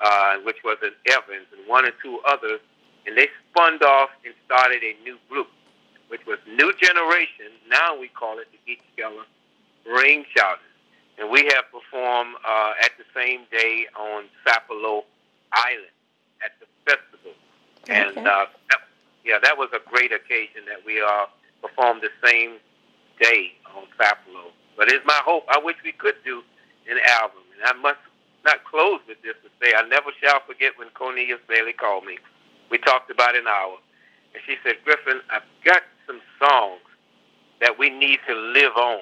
[0.01, 2.61] uh, which was an Evans, and one or two others.
[3.07, 5.49] And they spun off and started a new group,
[6.09, 7.51] which was New Generation.
[7.69, 9.27] Now we call it the Gullah
[9.87, 10.70] Ring Shouters.
[11.19, 15.03] And we have performed uh, at the same day on Sapelo
[15.53, 15.95] Island
[16.45, 17.33] at the festival.
[17.85, 17.95] Okay.
[17.95, 18.47] And uh,
[19.25, 21.27] yeah, that was a great occasion that we uh,
[21.61, 22.57] performed the same
[23.21, 24.53] day on Sapelo.
[24.77, 25.45] But it's my hope.
[25.49, 26.43] I wish we could do
[26.89, 27.43] an album.
[27.59, 28.01] And I must
[28.45, 32.19] not close with this to say I never shall forget when Cornelia Bailey called me.
[32.71, 33.77] We talked about an hour.
[34.33, 36.81] And she said, Griffin, I've got some songs
[37.61, 39.01] that we need to live on.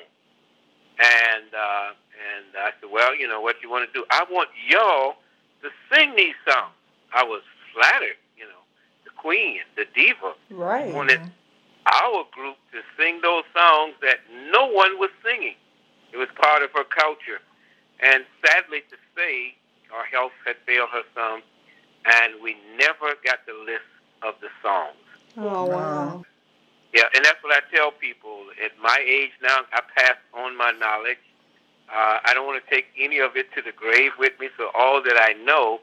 [0.99, 4.05] And uh, and I said, well, you know what you want to do?
[4.11, 5.17] I want y'all
[5.63, 6.75] to sing these songs.
[7.15, 7.43] I was
[7.73, 8.63] flattered, you know,
[9.05, 10.93] the queen, the diva, right.
[10.93, 11.21] wanted
[11.87, 14.19] our group to sing those songs that
[14.51, 15.55] no one was singing.
[16.13, 17.41] It was part of her culture.
[18.01, 19.55] And sadly to say,
[19.95, 21.43] our health had failed her some,
[22.05, 23.89] and we never got the list
[24.23, 24.97] of the songs.
[25.37, 26.25] Oh, wow.
[26.95, 28.47] Yeah, and that's what I tell people.
[28.65, 31.21] At my age now, I pass on my knowledge.
[31.89, 34.71] Uh, I don't want to take any of it to the grave with me, so
[34.75, 35.81] all that I know,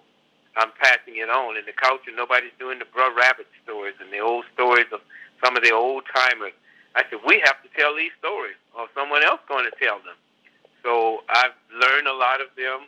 [0.58, 1.58] I'm passing it on.
[1.58, 5.02] In the culture, nobody's doing the Brer Rabbit stories and the old stories of
[5.44, 6.54] some of the old timers.
[6.96, 10.16] I said, we have to tell these stories, or someone else going to tell them.
[10.82, 12.88] So I've learned a lot of them,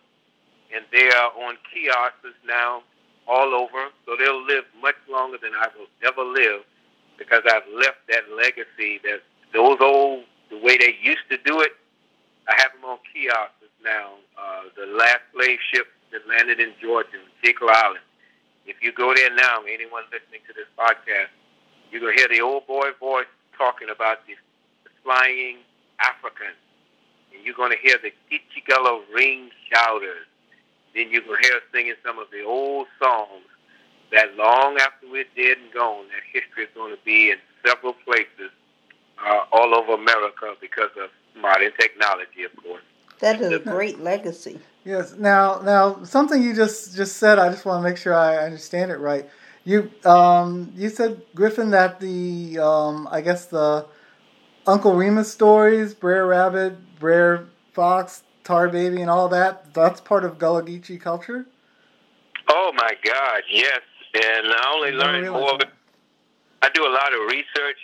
[0.74, 2.84] and they are on kiosks now
[3.28, 3.90] all over.
[4.06, 6.64] So they'll live much longer than I will ever live
[7.18, 9.00] because I've left that legacy.
[9.04, 9.22] That
[9.54, 11.72] those old, the way they used to do it,
[12.48, 14.16] I have them on kiosks now.
[14.38, 18.06] Uh, the last slave ship that landed in Georgia, Jekyll Island.
[18.66, 21.32] If you go there now, anyone listening to this podcast,
[21.92, 24.36] you're going to hear the old boy voice talking about the,
[25.08, 25.64] flying
[26.04, 26.60] Africans
[27.34, 30.28] and you're going to hear the Geechee Gullah ring shouters.
[30.94, 33.48] Then you're going to hear singing some of the old songs
[34.12, 37.94] that long after we're dead and gone, that history is going to be in several
[37.94, 38.52] places
[39.26, 42.84] uh, all over America because of modern technology, of course.
[43.20, 44.60] That is a great legacy.
[44.86, 45.16] Yes.
[45.18, 47.40] Now, now something you just just said.
[47.40, 49.28] I just want to make sure I understand it right.
[49.66, 53.88] You um, you said Griffin that the um, I guess the
[54.68, 59.74] Uncle Remus stories, Brer Rabbit, Brer Fox, Tar Baby, and all that.
[59.74, 61.48] That's part of Gullah Geechee culture.
[62.48, 63.82] Oh my God, yes!
[64.14, 65.70] And I only learned more of it.
[66.62, 67.78] I do a lot of research,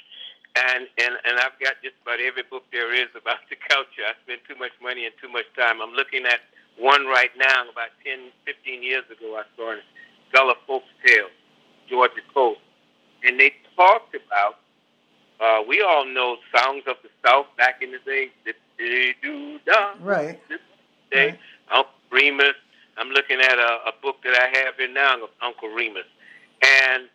[0.55, 4.01] and, and and I've got just about every book there is about the culture.
[4.01, 5.81] I spend too much money and too much time.
[5.81, 6.41] I'm looking at
[6.79, 7.69] one right now.
[7.69, 9.75] About 10, 15 years ago, I saw
[10.33, 11.29] Gullah Folks Tales,
[11.87, 12.59] Georgia Coast,
[13.23, 14.57] and they talked about
[15.43, 18.31] uh, we all know songs of the South back in the day.
[20.01, 20.39] Right.
[21.11, 21.27] Day.
[21.29, 21.39] Right.
[21.71, 22.55] Uncle Remus.
[22.97, 26.05] I'm looking at a, a book that I have in now of Uncle Remus,
[26.63, 27.09] and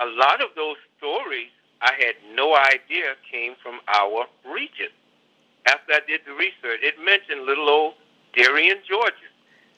[0.00, 1.50] a lot of those stories
[1.82, 4.88] I had no idea came from our region.
[5.66, 7.94] After I did the research, it mentioned little old
[8.34, 9.30] Darien, Georgia.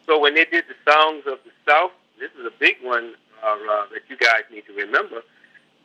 [0.07, 3.57] So when they did the songs of the South, this is a big one uh,
[3.57, 5.23] uh, that you guys need to remember.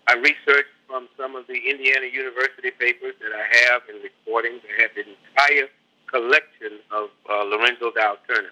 [0.08, 4.62] I researched from some of the Indiana University papers that I have in recordings.
[4.66, 5.68] I have the entire
[6.08, 8.52] collection of uh, Lorenzo Dow Turner.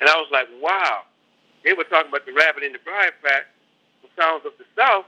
[0.00, 1.02] And I was like, wow,
[1.64, 3.46] they were talking about the rabbit in the briar patch,
[4.18, 5.06] sounds of the South.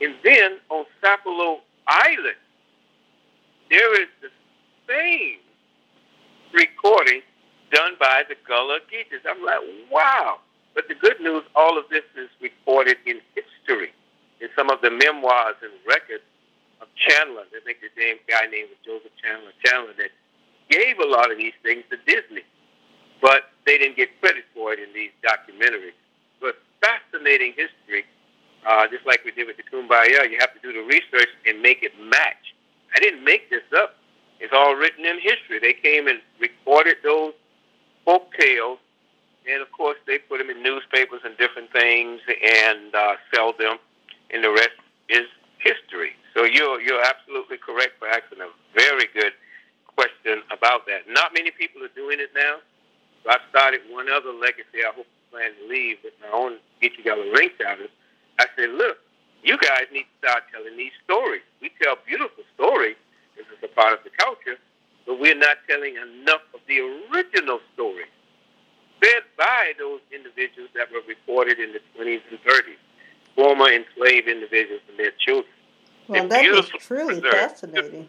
[0.00, 2.36] And then on Sapelo Island,
[3.70, 4.28] there is the
[4.88, 5.38] same
[6.52, 7.22] recording
[7.72, 9.24] done by the Gullah Geechees.
[9.28, 10.38] I'm like, wow.
[10.74, 13.92] But the good news, all of this is recorded in history
[14.40, 16.24] in some of the memoirs and records
[16.80, 17.44] of Chandler.
[17.54, 19.52] I think the name guy named Joseph Chandler.
[19.64, 20.10] Chandler that
[20.68, 22.42] gave a lot of these things to Disney,
[23.22, 25.96] but they didn't get credit for it in these documentaries.
[26.84, 28.04] Fascinating history,
[28.66, 30.28] uh, just like we did with the Kumbaya.
[30.30, 32.52] You have to do the research and make it match.
[32.94, 33.96] I didn't make this up.
[34.40, 35.58] It's all written in history.
[35.60, 37.32] They came and recorded those
[38.04, 38.78] folk tales,
[39.50, 43.78] and of course they put them in newspapers and different things and uh, sell them
[44.30, 44.76] and the rest
[45.08, 45.26] is
[45.58, 46.12] history.
[46.34, 49.32] So you're you're absolutely correct for asking a very good
[49.94, 51.06] question about that.
[51.08, 52.58] Not many people are doing it now.
[53.22, 57.02] So I started one other legacy I hope plan to leave with my own Geechee
[57.02, 57.90] Gullah Ring Shouters.
[58.38, 58.98] I said, look,
[59.42, 61.42] you guys need to start telling these stories.
[61.60, 62.94] We tell beautiful stories.
[63.36, 64.56] This is a part of the culture,
[65.06, 66.78] but we're not telling enough of the
[67.10, 68.06] original stories
[69.02, 72.78] fed by those individuals that were recorded in the 20s and 30s
[73.34, 75.50] former enslaved individuals and their children.
[76.06, 77.34] Well, that is truly preserved.
[77.34, 78.08] fascinating.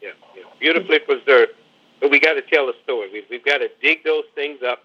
[0.00, 1.52] Yeah, yeah, beautifully preserved.
[2.00, 3.10] But we got to tell a story.
[3.12, 4.84] We've, we've got to dig those things up.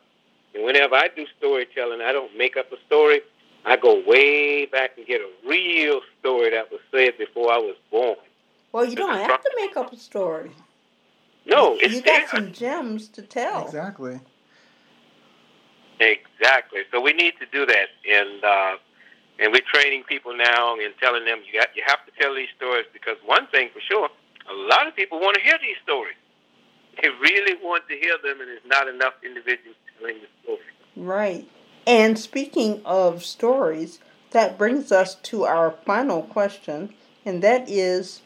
[0.56, 3.22] And whenever I do storytelling, I don't make up a story.
[3.66, 7.76] I go way back and get a real story that was said before I was
[7.92, 8.16] born.
[8.72, 10.52] Well, you don't have to make up a story.
[11.46, 13.66] No, you, you got some gems to tell.
[13.66, 14.20] Exactly.
[16.00, 16.82] Exactly.
[16.92, 18.76] So we need to do that, and uh,
[19.40, 22.50] and we're training people now and telling them you got you have to tell these
[22.56, 24.10] stories because one thing for sure,
[24.50, 26.16] a lot of people want to hear these stories.
[27.02, 30.60] They really want to hear them, and there's not enough individuals telling the story.
[30.96, 31.50] Right.
[31.86, 34.00] And speaking of stories,
[34.32, 36.94] that brings us to our final question,
[37.26, 38.22] and that is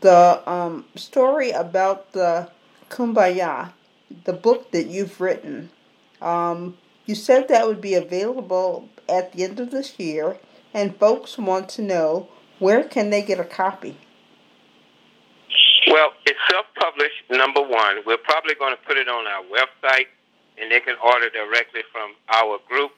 [0.00, 2.50] the um, story about the
[2.88, 3.72] Kumbaya,
[4.24, 5.70] the book that you've written.
[6.20, 10.38] Um, you said that would be available at the end of this year,
[10.72, 13.98] and folks want to know where can they get a copy.
[15.90, 17.30] Well, it's self-published.
[17.30, 20.06] Number one, we're probably going to put it on our website,
[20.60, 22.92] and they can order directly from our group.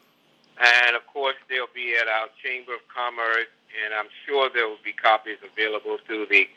[0.57, 3.53] And of course, they'll be at our Chamber of Commerce,
[3.85, 6.49] and I'm sure there will be copies available through the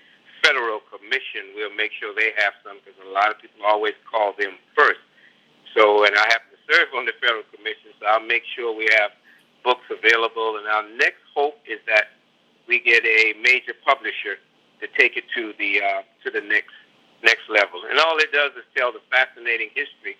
[0.43, 1.51] Federal Commission.
[1.55, 5.03] We'll make sure they have some because a lot of people always call them first.
[5.75, 8.87] So, and I happen to serve on the Federal Commission, so I'll make sure we
[8.95, 9.11] have
[9.63, 10.55] books available.
[10.55, 12.15] And our next hope is that
[12.67, 14.39] we get a major publisher
[14.79, 16.73] to take it to the uh, to the next
[17.23, 17.83] next level.
[17.89, 20.15] And all it does is tell the fascinating history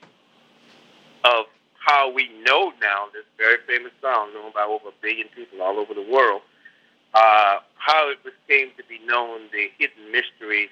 [1.24, 1.45] of
[1.80, 5.78] how we know now this very famous song, known by over a billion people all
[5.80, 6.41] over the world,
[7.13, 8.17] uh, how it
[8.47, 10.70] came to be known, the hidden mysteries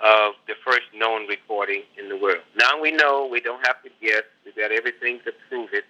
[0.00, 2.42] of the first known recording in the world.
[2.56, 5.84] Now we know, we don't have to guess, we've got everything to prove it.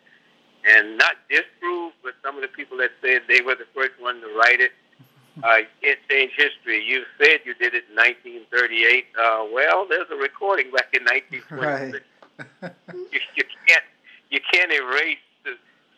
[0.67, 4.23] And not disprove, but some of the people that said they were the first one
[4.23, 4.73] to write it,
[5.45, 6.83] uh, can't change history.
[6.83, 9.05] You said you did it in 1938.
[9.13, 11.05] Uh, well, there's a recording back in
[11.51, 11.93] 1926.
[11.93, 12.03] Right.
[12.41, 13.85] You, you can't
[14.31, 15.19] you can't erase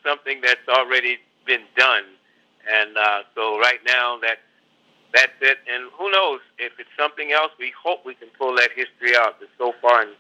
[0.07, 2.05] something that's already been done.
[2.71, 4.39] And uh, so right now that
[5.13, 5.59] that's it.
[5.67, 7.51] And who knows if it's something else?
[7.59, 9.37] We hope we can pull that history out.
[9.41, 10.11] But so far, and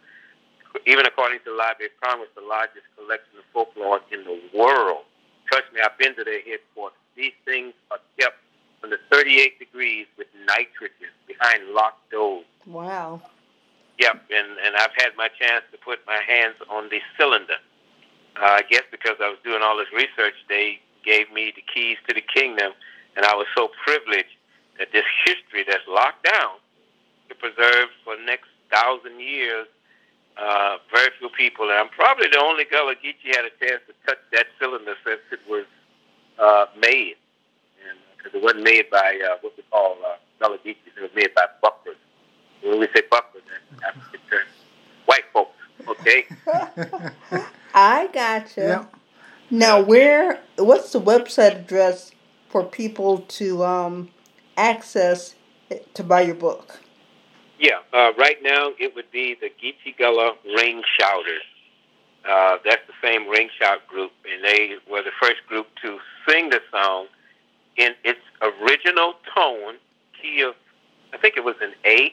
[0.86, 5.04] even according to the Library of Congress, the largest collection of folklore in the world.
[5.46, 6.98] Trust me, I've been to their headquarters.
[7.14, 8.36] These things are kept
[8.82, 12.44] under 38 degrees with nitrogen behind locked doors.
[12.66, 13.22] Wow.
[13.98, 17.56] Yep, and, and I've had my chance to put my hands on the cylinder.
[18.36, 21.96] Uh, I guess because I was doing all this research, they gave me the keys
[22.08, 22.72] to the kingdom,
[23.16, 24.36] and I was so privileged
[24.78, 26.60] that this history that's locked down
[27.30, 29.66] to preserve for the next thousand years.
[30.36, 33.94] Uh, very few people, and I'm probably the only Gullah Geechee had a chance to
[34.04, 35.64] touch that cylinder since it was
[36.38, 37.16] uh, made,
[38.18, 41.32] because it wasn't made by uh, what we call uh, Gullah Geechees, it was made
[41.34, 41.96] by Buckers.
[42.66, 44.46] When we say Buckers, that's African term,
[45.06, 45.56] white folks.
[45.88, 46.26] Okay.
[47.74, 48.60] I gotcha.
[48.60, 48.94] Yep.
[49.50, 50.40] Now, where?
[50.56, 52.10] What's the website address
[52.48, 54.10] for people to um,
[54.56, 55.36] access
[55.94, 56.80] to buy your book?
[57.58, 61.42] Yeah, uh, right now it would be the Geechee Gullah Ring Shouters.
[62.28, 65.98] Uh, that's the same ring shout group, and they were the first group to
[66.28, 67.06] sing the song
[67.76, 69.76] in its original tone,
[70.20, 70.54] key of,
[71.14, 72.12] I think it was an A,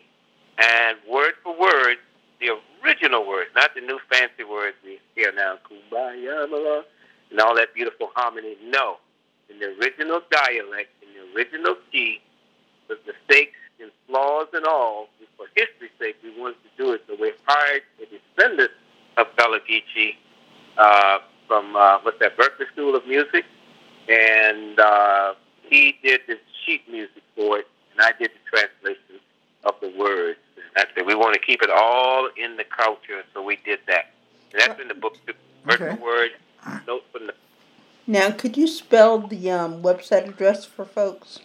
[0.58, 1.98] and word for word,
[2.40, 6.84] the original words, not the new fancy words we hear now, kumbaya,
[7.32, 8.58] and all that beautiful harmony.
[8.64, 8.98] No,
[9.50, 12.22] in the original dialect, in the original key,
[12.90, 17.02] with mistakes and flaws and all, for history's sake, we wanted to do it.
[17.08, 18.72] So we hired a descendant
[19.18, 20.16] of Gullah Geechee
[20.78, 23.46] uh, from, uh, what's that, Berklee School of Music,
[24.10, 25.34] and uh,
[25.70, 26.36] he did the
[26.66, 29.23] sheet music for it, and I did the translation
[29.64, 30.38] of the word.
[30.76, 34.12] I said we want to keep it all in the culture, so we did that.
[34.52, 35.34] And that's in the book, the
[35.72, 36.02] okay.
[36.02, 36.32] word,
[36.88, 37.34] note from the.
[38.06, 41.40] Now, could you spell the um, website address for folks?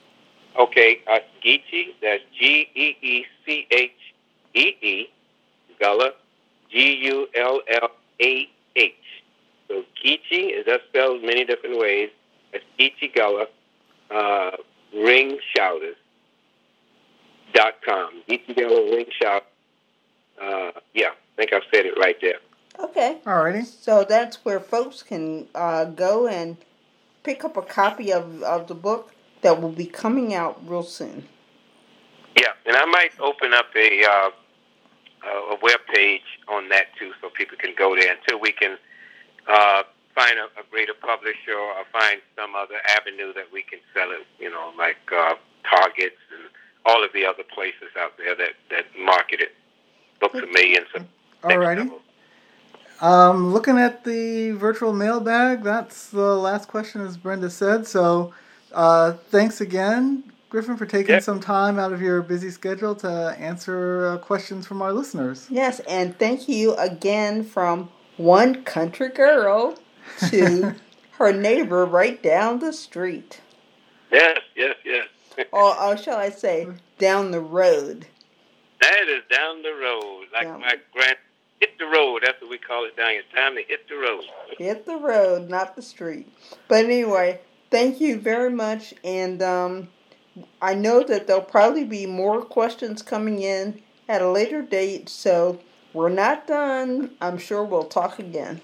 [0.58, 3.92] Okay, uh, Geechee, that's G E E C H
[4.54, 5.10] E E,
[5.78, 6.12] Gullah,
[6.70, 7.90] G U L L
[8.20, 8.94] A H.
[9.68, 12.10] So Geechee is that spelled many different ways.
[12.52, 13.46] It's Geechee Gullah,
[14.10, 14.56] uh,
[14.92, 15.96] Ring Shouters
[17.58, 18.08] dot com.
[18.28, 18.56] Geechee
[18.94, 19.44] Ring Shout.
[20.40, 22.40] Uh, yeah, I think I've said it right there.
[22.86, 23.10] Okay.
[23.24, 23.64] Alrighty.
[23.86, 26.56] So that's where folks can uh, go and
[27.24, 29.04] pick up a copy of, of the book
[29.42, 31.26] that will be coming out real soon.
[32.42, 34.30] Yeah, and I might open up a uh,
[35.54, 38.78] a web page on that too, so people can go there until we can
[39.48, 39.82] uh,
[40.14, 44.24] find a, a greater publisher or find some other avenue that we can sell it.
[44.38, 45.34] You know, like uh,
[45.68, 46.47] Targets and
[46.88, 49.54] all of the other places out there that that market it.
[50.20, 50.84] Books a million.
[51.42, 51.92] Alrighty.
[53.00, 57.86] Um, looking at the virtual mailbag, that's the last question, as Brenda said.
[57.86, 58.34] So
[58.72, 61.22] uh, thanks again, Griffin, for taking yep.
[61.22, 65.46] some time out of your busy schedule to answer uh, questions from our listeners.
[65.48, 69.78] Yes, and thank you again from one country girl
[70.30, 70.74] to
[71.12, 73.40] her neighbor right down the street.
[74.10, 75.06] Yes, yes, yes.
[75.52, 76.68] or, or shall I say,
[76.98, 78.06] down the road?
[78.80, 80.26] That is down the road.
[80.32, 80.60] Like Down.
[80.60, 81.16] my grand,
[81.60, 82.22] hit the road.
[82.24, 83.22] That's what we call it down here.
[83.34, 84.24] Time to hit the road.
[84.56, 86.28] Hit the road, not the street.
[86.68, 88.94] But anyway, thank you very much.
[89.02, 89.88] And um,
[90.62, 95.08] I know that there'll probably be more questions coming in at a later date.
[95.08, 95.60] So
[95.92, 97.10] we're not done.
[97.20, 98.60] I'm sure we'll talk again.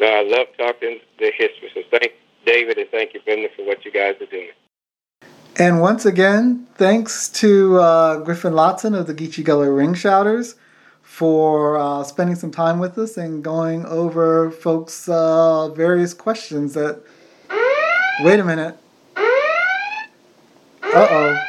[0.00, 1.70] No, I love talking the history.
[1.74, 2.12] So thank
[2.46, 4.50] David and thank you, Brenda, for what you guys are doing.
[5.60, 10.54] And once again, thanks to uh, Griffin Lotson of the Geechee Gullah Ring Shouters
[11.02, 17.02] for uh, spending some time with us and going over folks' uh, various questions that.
[18.20, 18.78] Wait a minute.
[19.16, 21.44] Uh oh.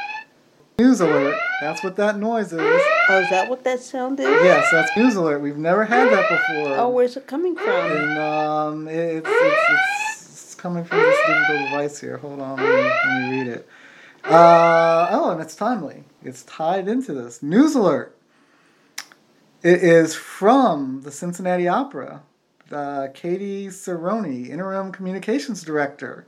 [0.79, 1.37] News alert.
[1.61, 2.59] That's what that noise is.
[2.61, 4.25] Oh, is that what that sound is?
[4.25, 5.39] Yes, that's news alert.
[5.39, 6.77] We've never had that before.
[6.77, 7.91] Oh, where's it coming from?
[7.91, 12.17] And um, it's, it's, it's, it's coming from this digital device here.
[12.17, 13.69] Hold on, let me, let me read it.
[14.23, 16.03] Uh, oh, and it's timely.
[16.23, 17.41] It's tied into this.
[17.41, 18.15] News alert.
[19.61, 22.23] It is from the Cincinnati Opera.
[22.71, 26.27] Uh, Katie Cerrone, interim communications director,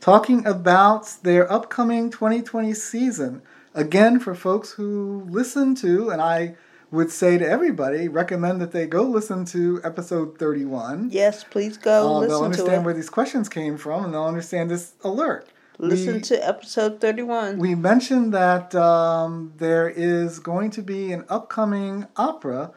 [0.00, 3.42] talking about their upcoming 2020 season.
[3.72, 6.56] Again, for folks who listen to, and I
[6.90, 11.10] would say to everybody, recommend that they go listen to episode 31.
[11.12, 14.94] Yes, please go Uh, they'll understand where these questions came from and they'll understand this
[15.04, 15.48] alert.
[15.78, 17.58] Listen we, to episode 31.
[17.58, 22.70] we mentioned that um, there is going to be an upcoming opera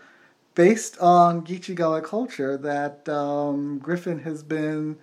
[0.53, 4.97] based on Gullah culture that um, Griffin has been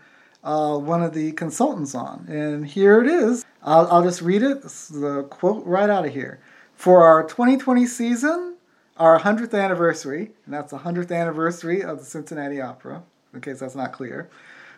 [0.45, 2.27] uh, one of the consultants on.
[2.29, 3.47] And here it is.
[3.63, 4.63] I'll, I'll just read it.
[4.63, 6.41] This is the quote right out of here.
[6.75, 8.57] For our 2020 season,
[8.99, 13.75] our 100th anniversary, and that's the 100th anniversary of the Cincinnati Opera, in case that's
[13.75, 14.29] not clear,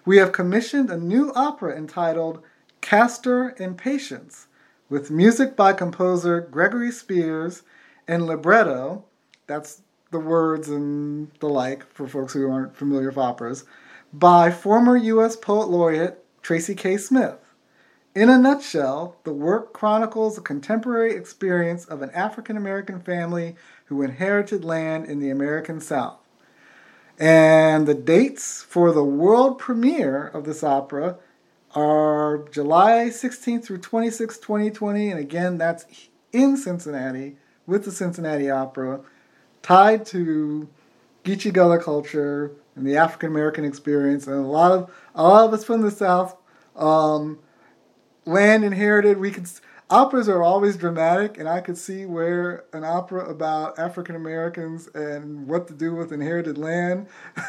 [0.05, 2.43] we have commissioned a new opera entitled
[2.81, 4.47] Castor and Patience,
[4.89, 7.63] with music by composer Gregory Spears
[8.07, 9.05] and libretto,
[9.47, 13.65] that's the words and the like for folks who aren't familiar with operas,
[14.13, 15.37] by former U.S.
[15.37, 16.97] Poet Laureate Tracy K.
[16.97, 17.39] Smith.
[18.15, 23.55] In a nutshell, the work chronicles the contemporary experience of an African American family
[23.85, 26.19] who inherited land in the American South.
[27.19, 31.19] And the dates for the world premiere of this opera
[31.75, 35.11] are July 16th through 26th, 2020.
[35.11, 35.87] And again, that's
[36.33, 39.01] in Cincinnati with the Cincinnati Opera,
[39.63, 40.69] tied to
[41.25, 44.27] Geechee Gullah culture and the African American experience.
[44.27, 46.37] And a lot of a lot of us from the South,
[46.77, 47.39] um,
[48.25, 49.19] land inherited.
[49.19, 49.49] We could
[49.91, 55.47] operas are always dramatic, and I could see where an opera about African Americans and
[55.47, 57.07] what to do with inherited land.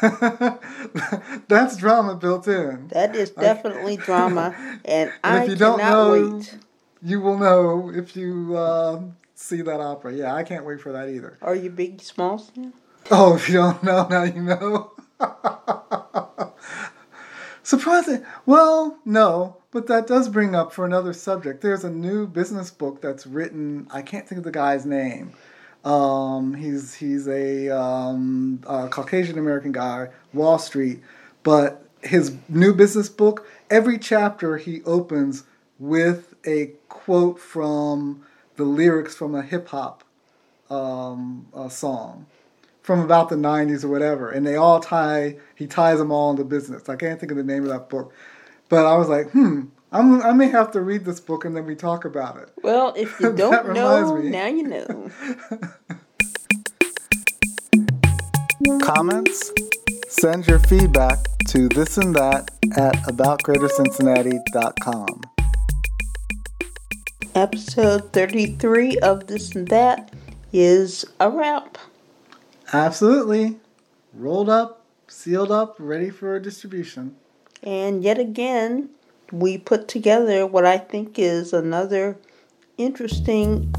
[1.48, 2.88] that's drama built in.
[2.88, 6.58] That is definitely drama, and, And I if you don't cannot know- wait.
[7.02, 9.00] You will know if you uh,
[9.34, 10.12] see that opera.
[10.12, 11.38] Yeah, I can't wait for that either.
[11.40, 12.72] Are you Biggie Smalls now?
[13.10, 14.92] Oh, if you don't know, now you know.
[17.62, 18.24] Surprising.
[18.44, 21.60] Well, no, but that does bring up for another subject.
[21.60, 23.86] There's a new business book that's written.
[23.90, 25.32] I can't think of the guy's name.
[25.84, 31.00] Um, he's he's a, um, a Caucasian American guy, Wall Street.
[31.42, 35.44] But his new business book, every chapter he opens
[35.78, 38.24] with a quote from
[38.56, 40.04] the lyrics from a hip hop
[40.68, 42.26] um, song
[42.82, 46.44] from about the 90s or whatever and they all tie he ties them all into
[46.44, 48.12] business i can't think of the name of that book
[48.70, 51.66] but i was like hmm I'm, i may have to read this book and then
[51.66, 54.30] we talk about it Well, if you don't know, me.
[54.30, 55.10] now you know.
[58.82, 59.52] comments
[60.08, 61.18] send your feedback
[61.48, 65.20] to this and that at aboutgreatercincinnati.com
[67.34, 70.12] Episode 33 of This and That
[70.52, 71.78] is a wrap.
[72.72, 73.58] absolutely
[74.12, 77.14] rolled up sealed up ready for distribution
[77.62, 78.90] And yet again,
[79.32, 82.16] we put together what I think is another
[82.78, 83.70] interesting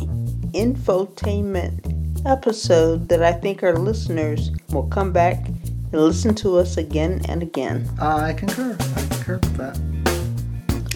[0.53, 1.79] infotainment
[2.27, 7.41] episode that I think our listeners will come back and listen to us again and
[7.41, 7.89] again.
[7.99, 9.77] i concur i concur with that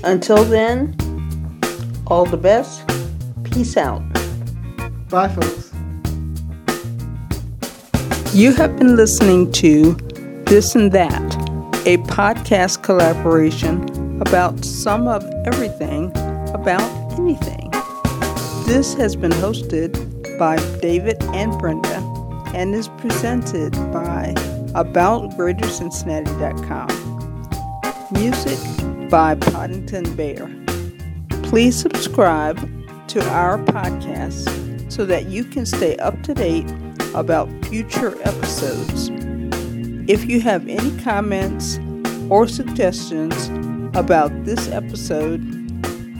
[0.03, 0.95] Until then,
[2.07, 2.83] all the best.
[3.43, 4.01] Peace out.
[5.09, 5.71] bye folks
[8.33, 9.93] You have been listening to
[10.45, 11.34] This and That,
[11.85, 16.11] a podcast collaboration about some of everything
[16.55, 16.81] about
[17.19, 17.69] anything.
[18.65, 19.93] This has been hosted
[20.39, 21.97] by David and Brenda
[22.55, 24.33] and is presented by
[24.73, 26.87] AboutGreaterCincinnati.com.
[28.11, 28.57] Music
[29.11, 30.49] by Poddington Bear.
[31.43, 32.57] Please subscribe
[33.09, 36.65] to our podcast so that you can stay up to date
[37.13, 39.11] about future episodes.
[40.07, 41.79] If you have any comments
[42.29, 43.47] or suggestions
[43.97, 45.41] about this episode,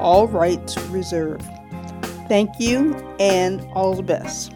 [0.00, 1.44] All rights reserved.
[2.26, 4.50] Thank you and all the best.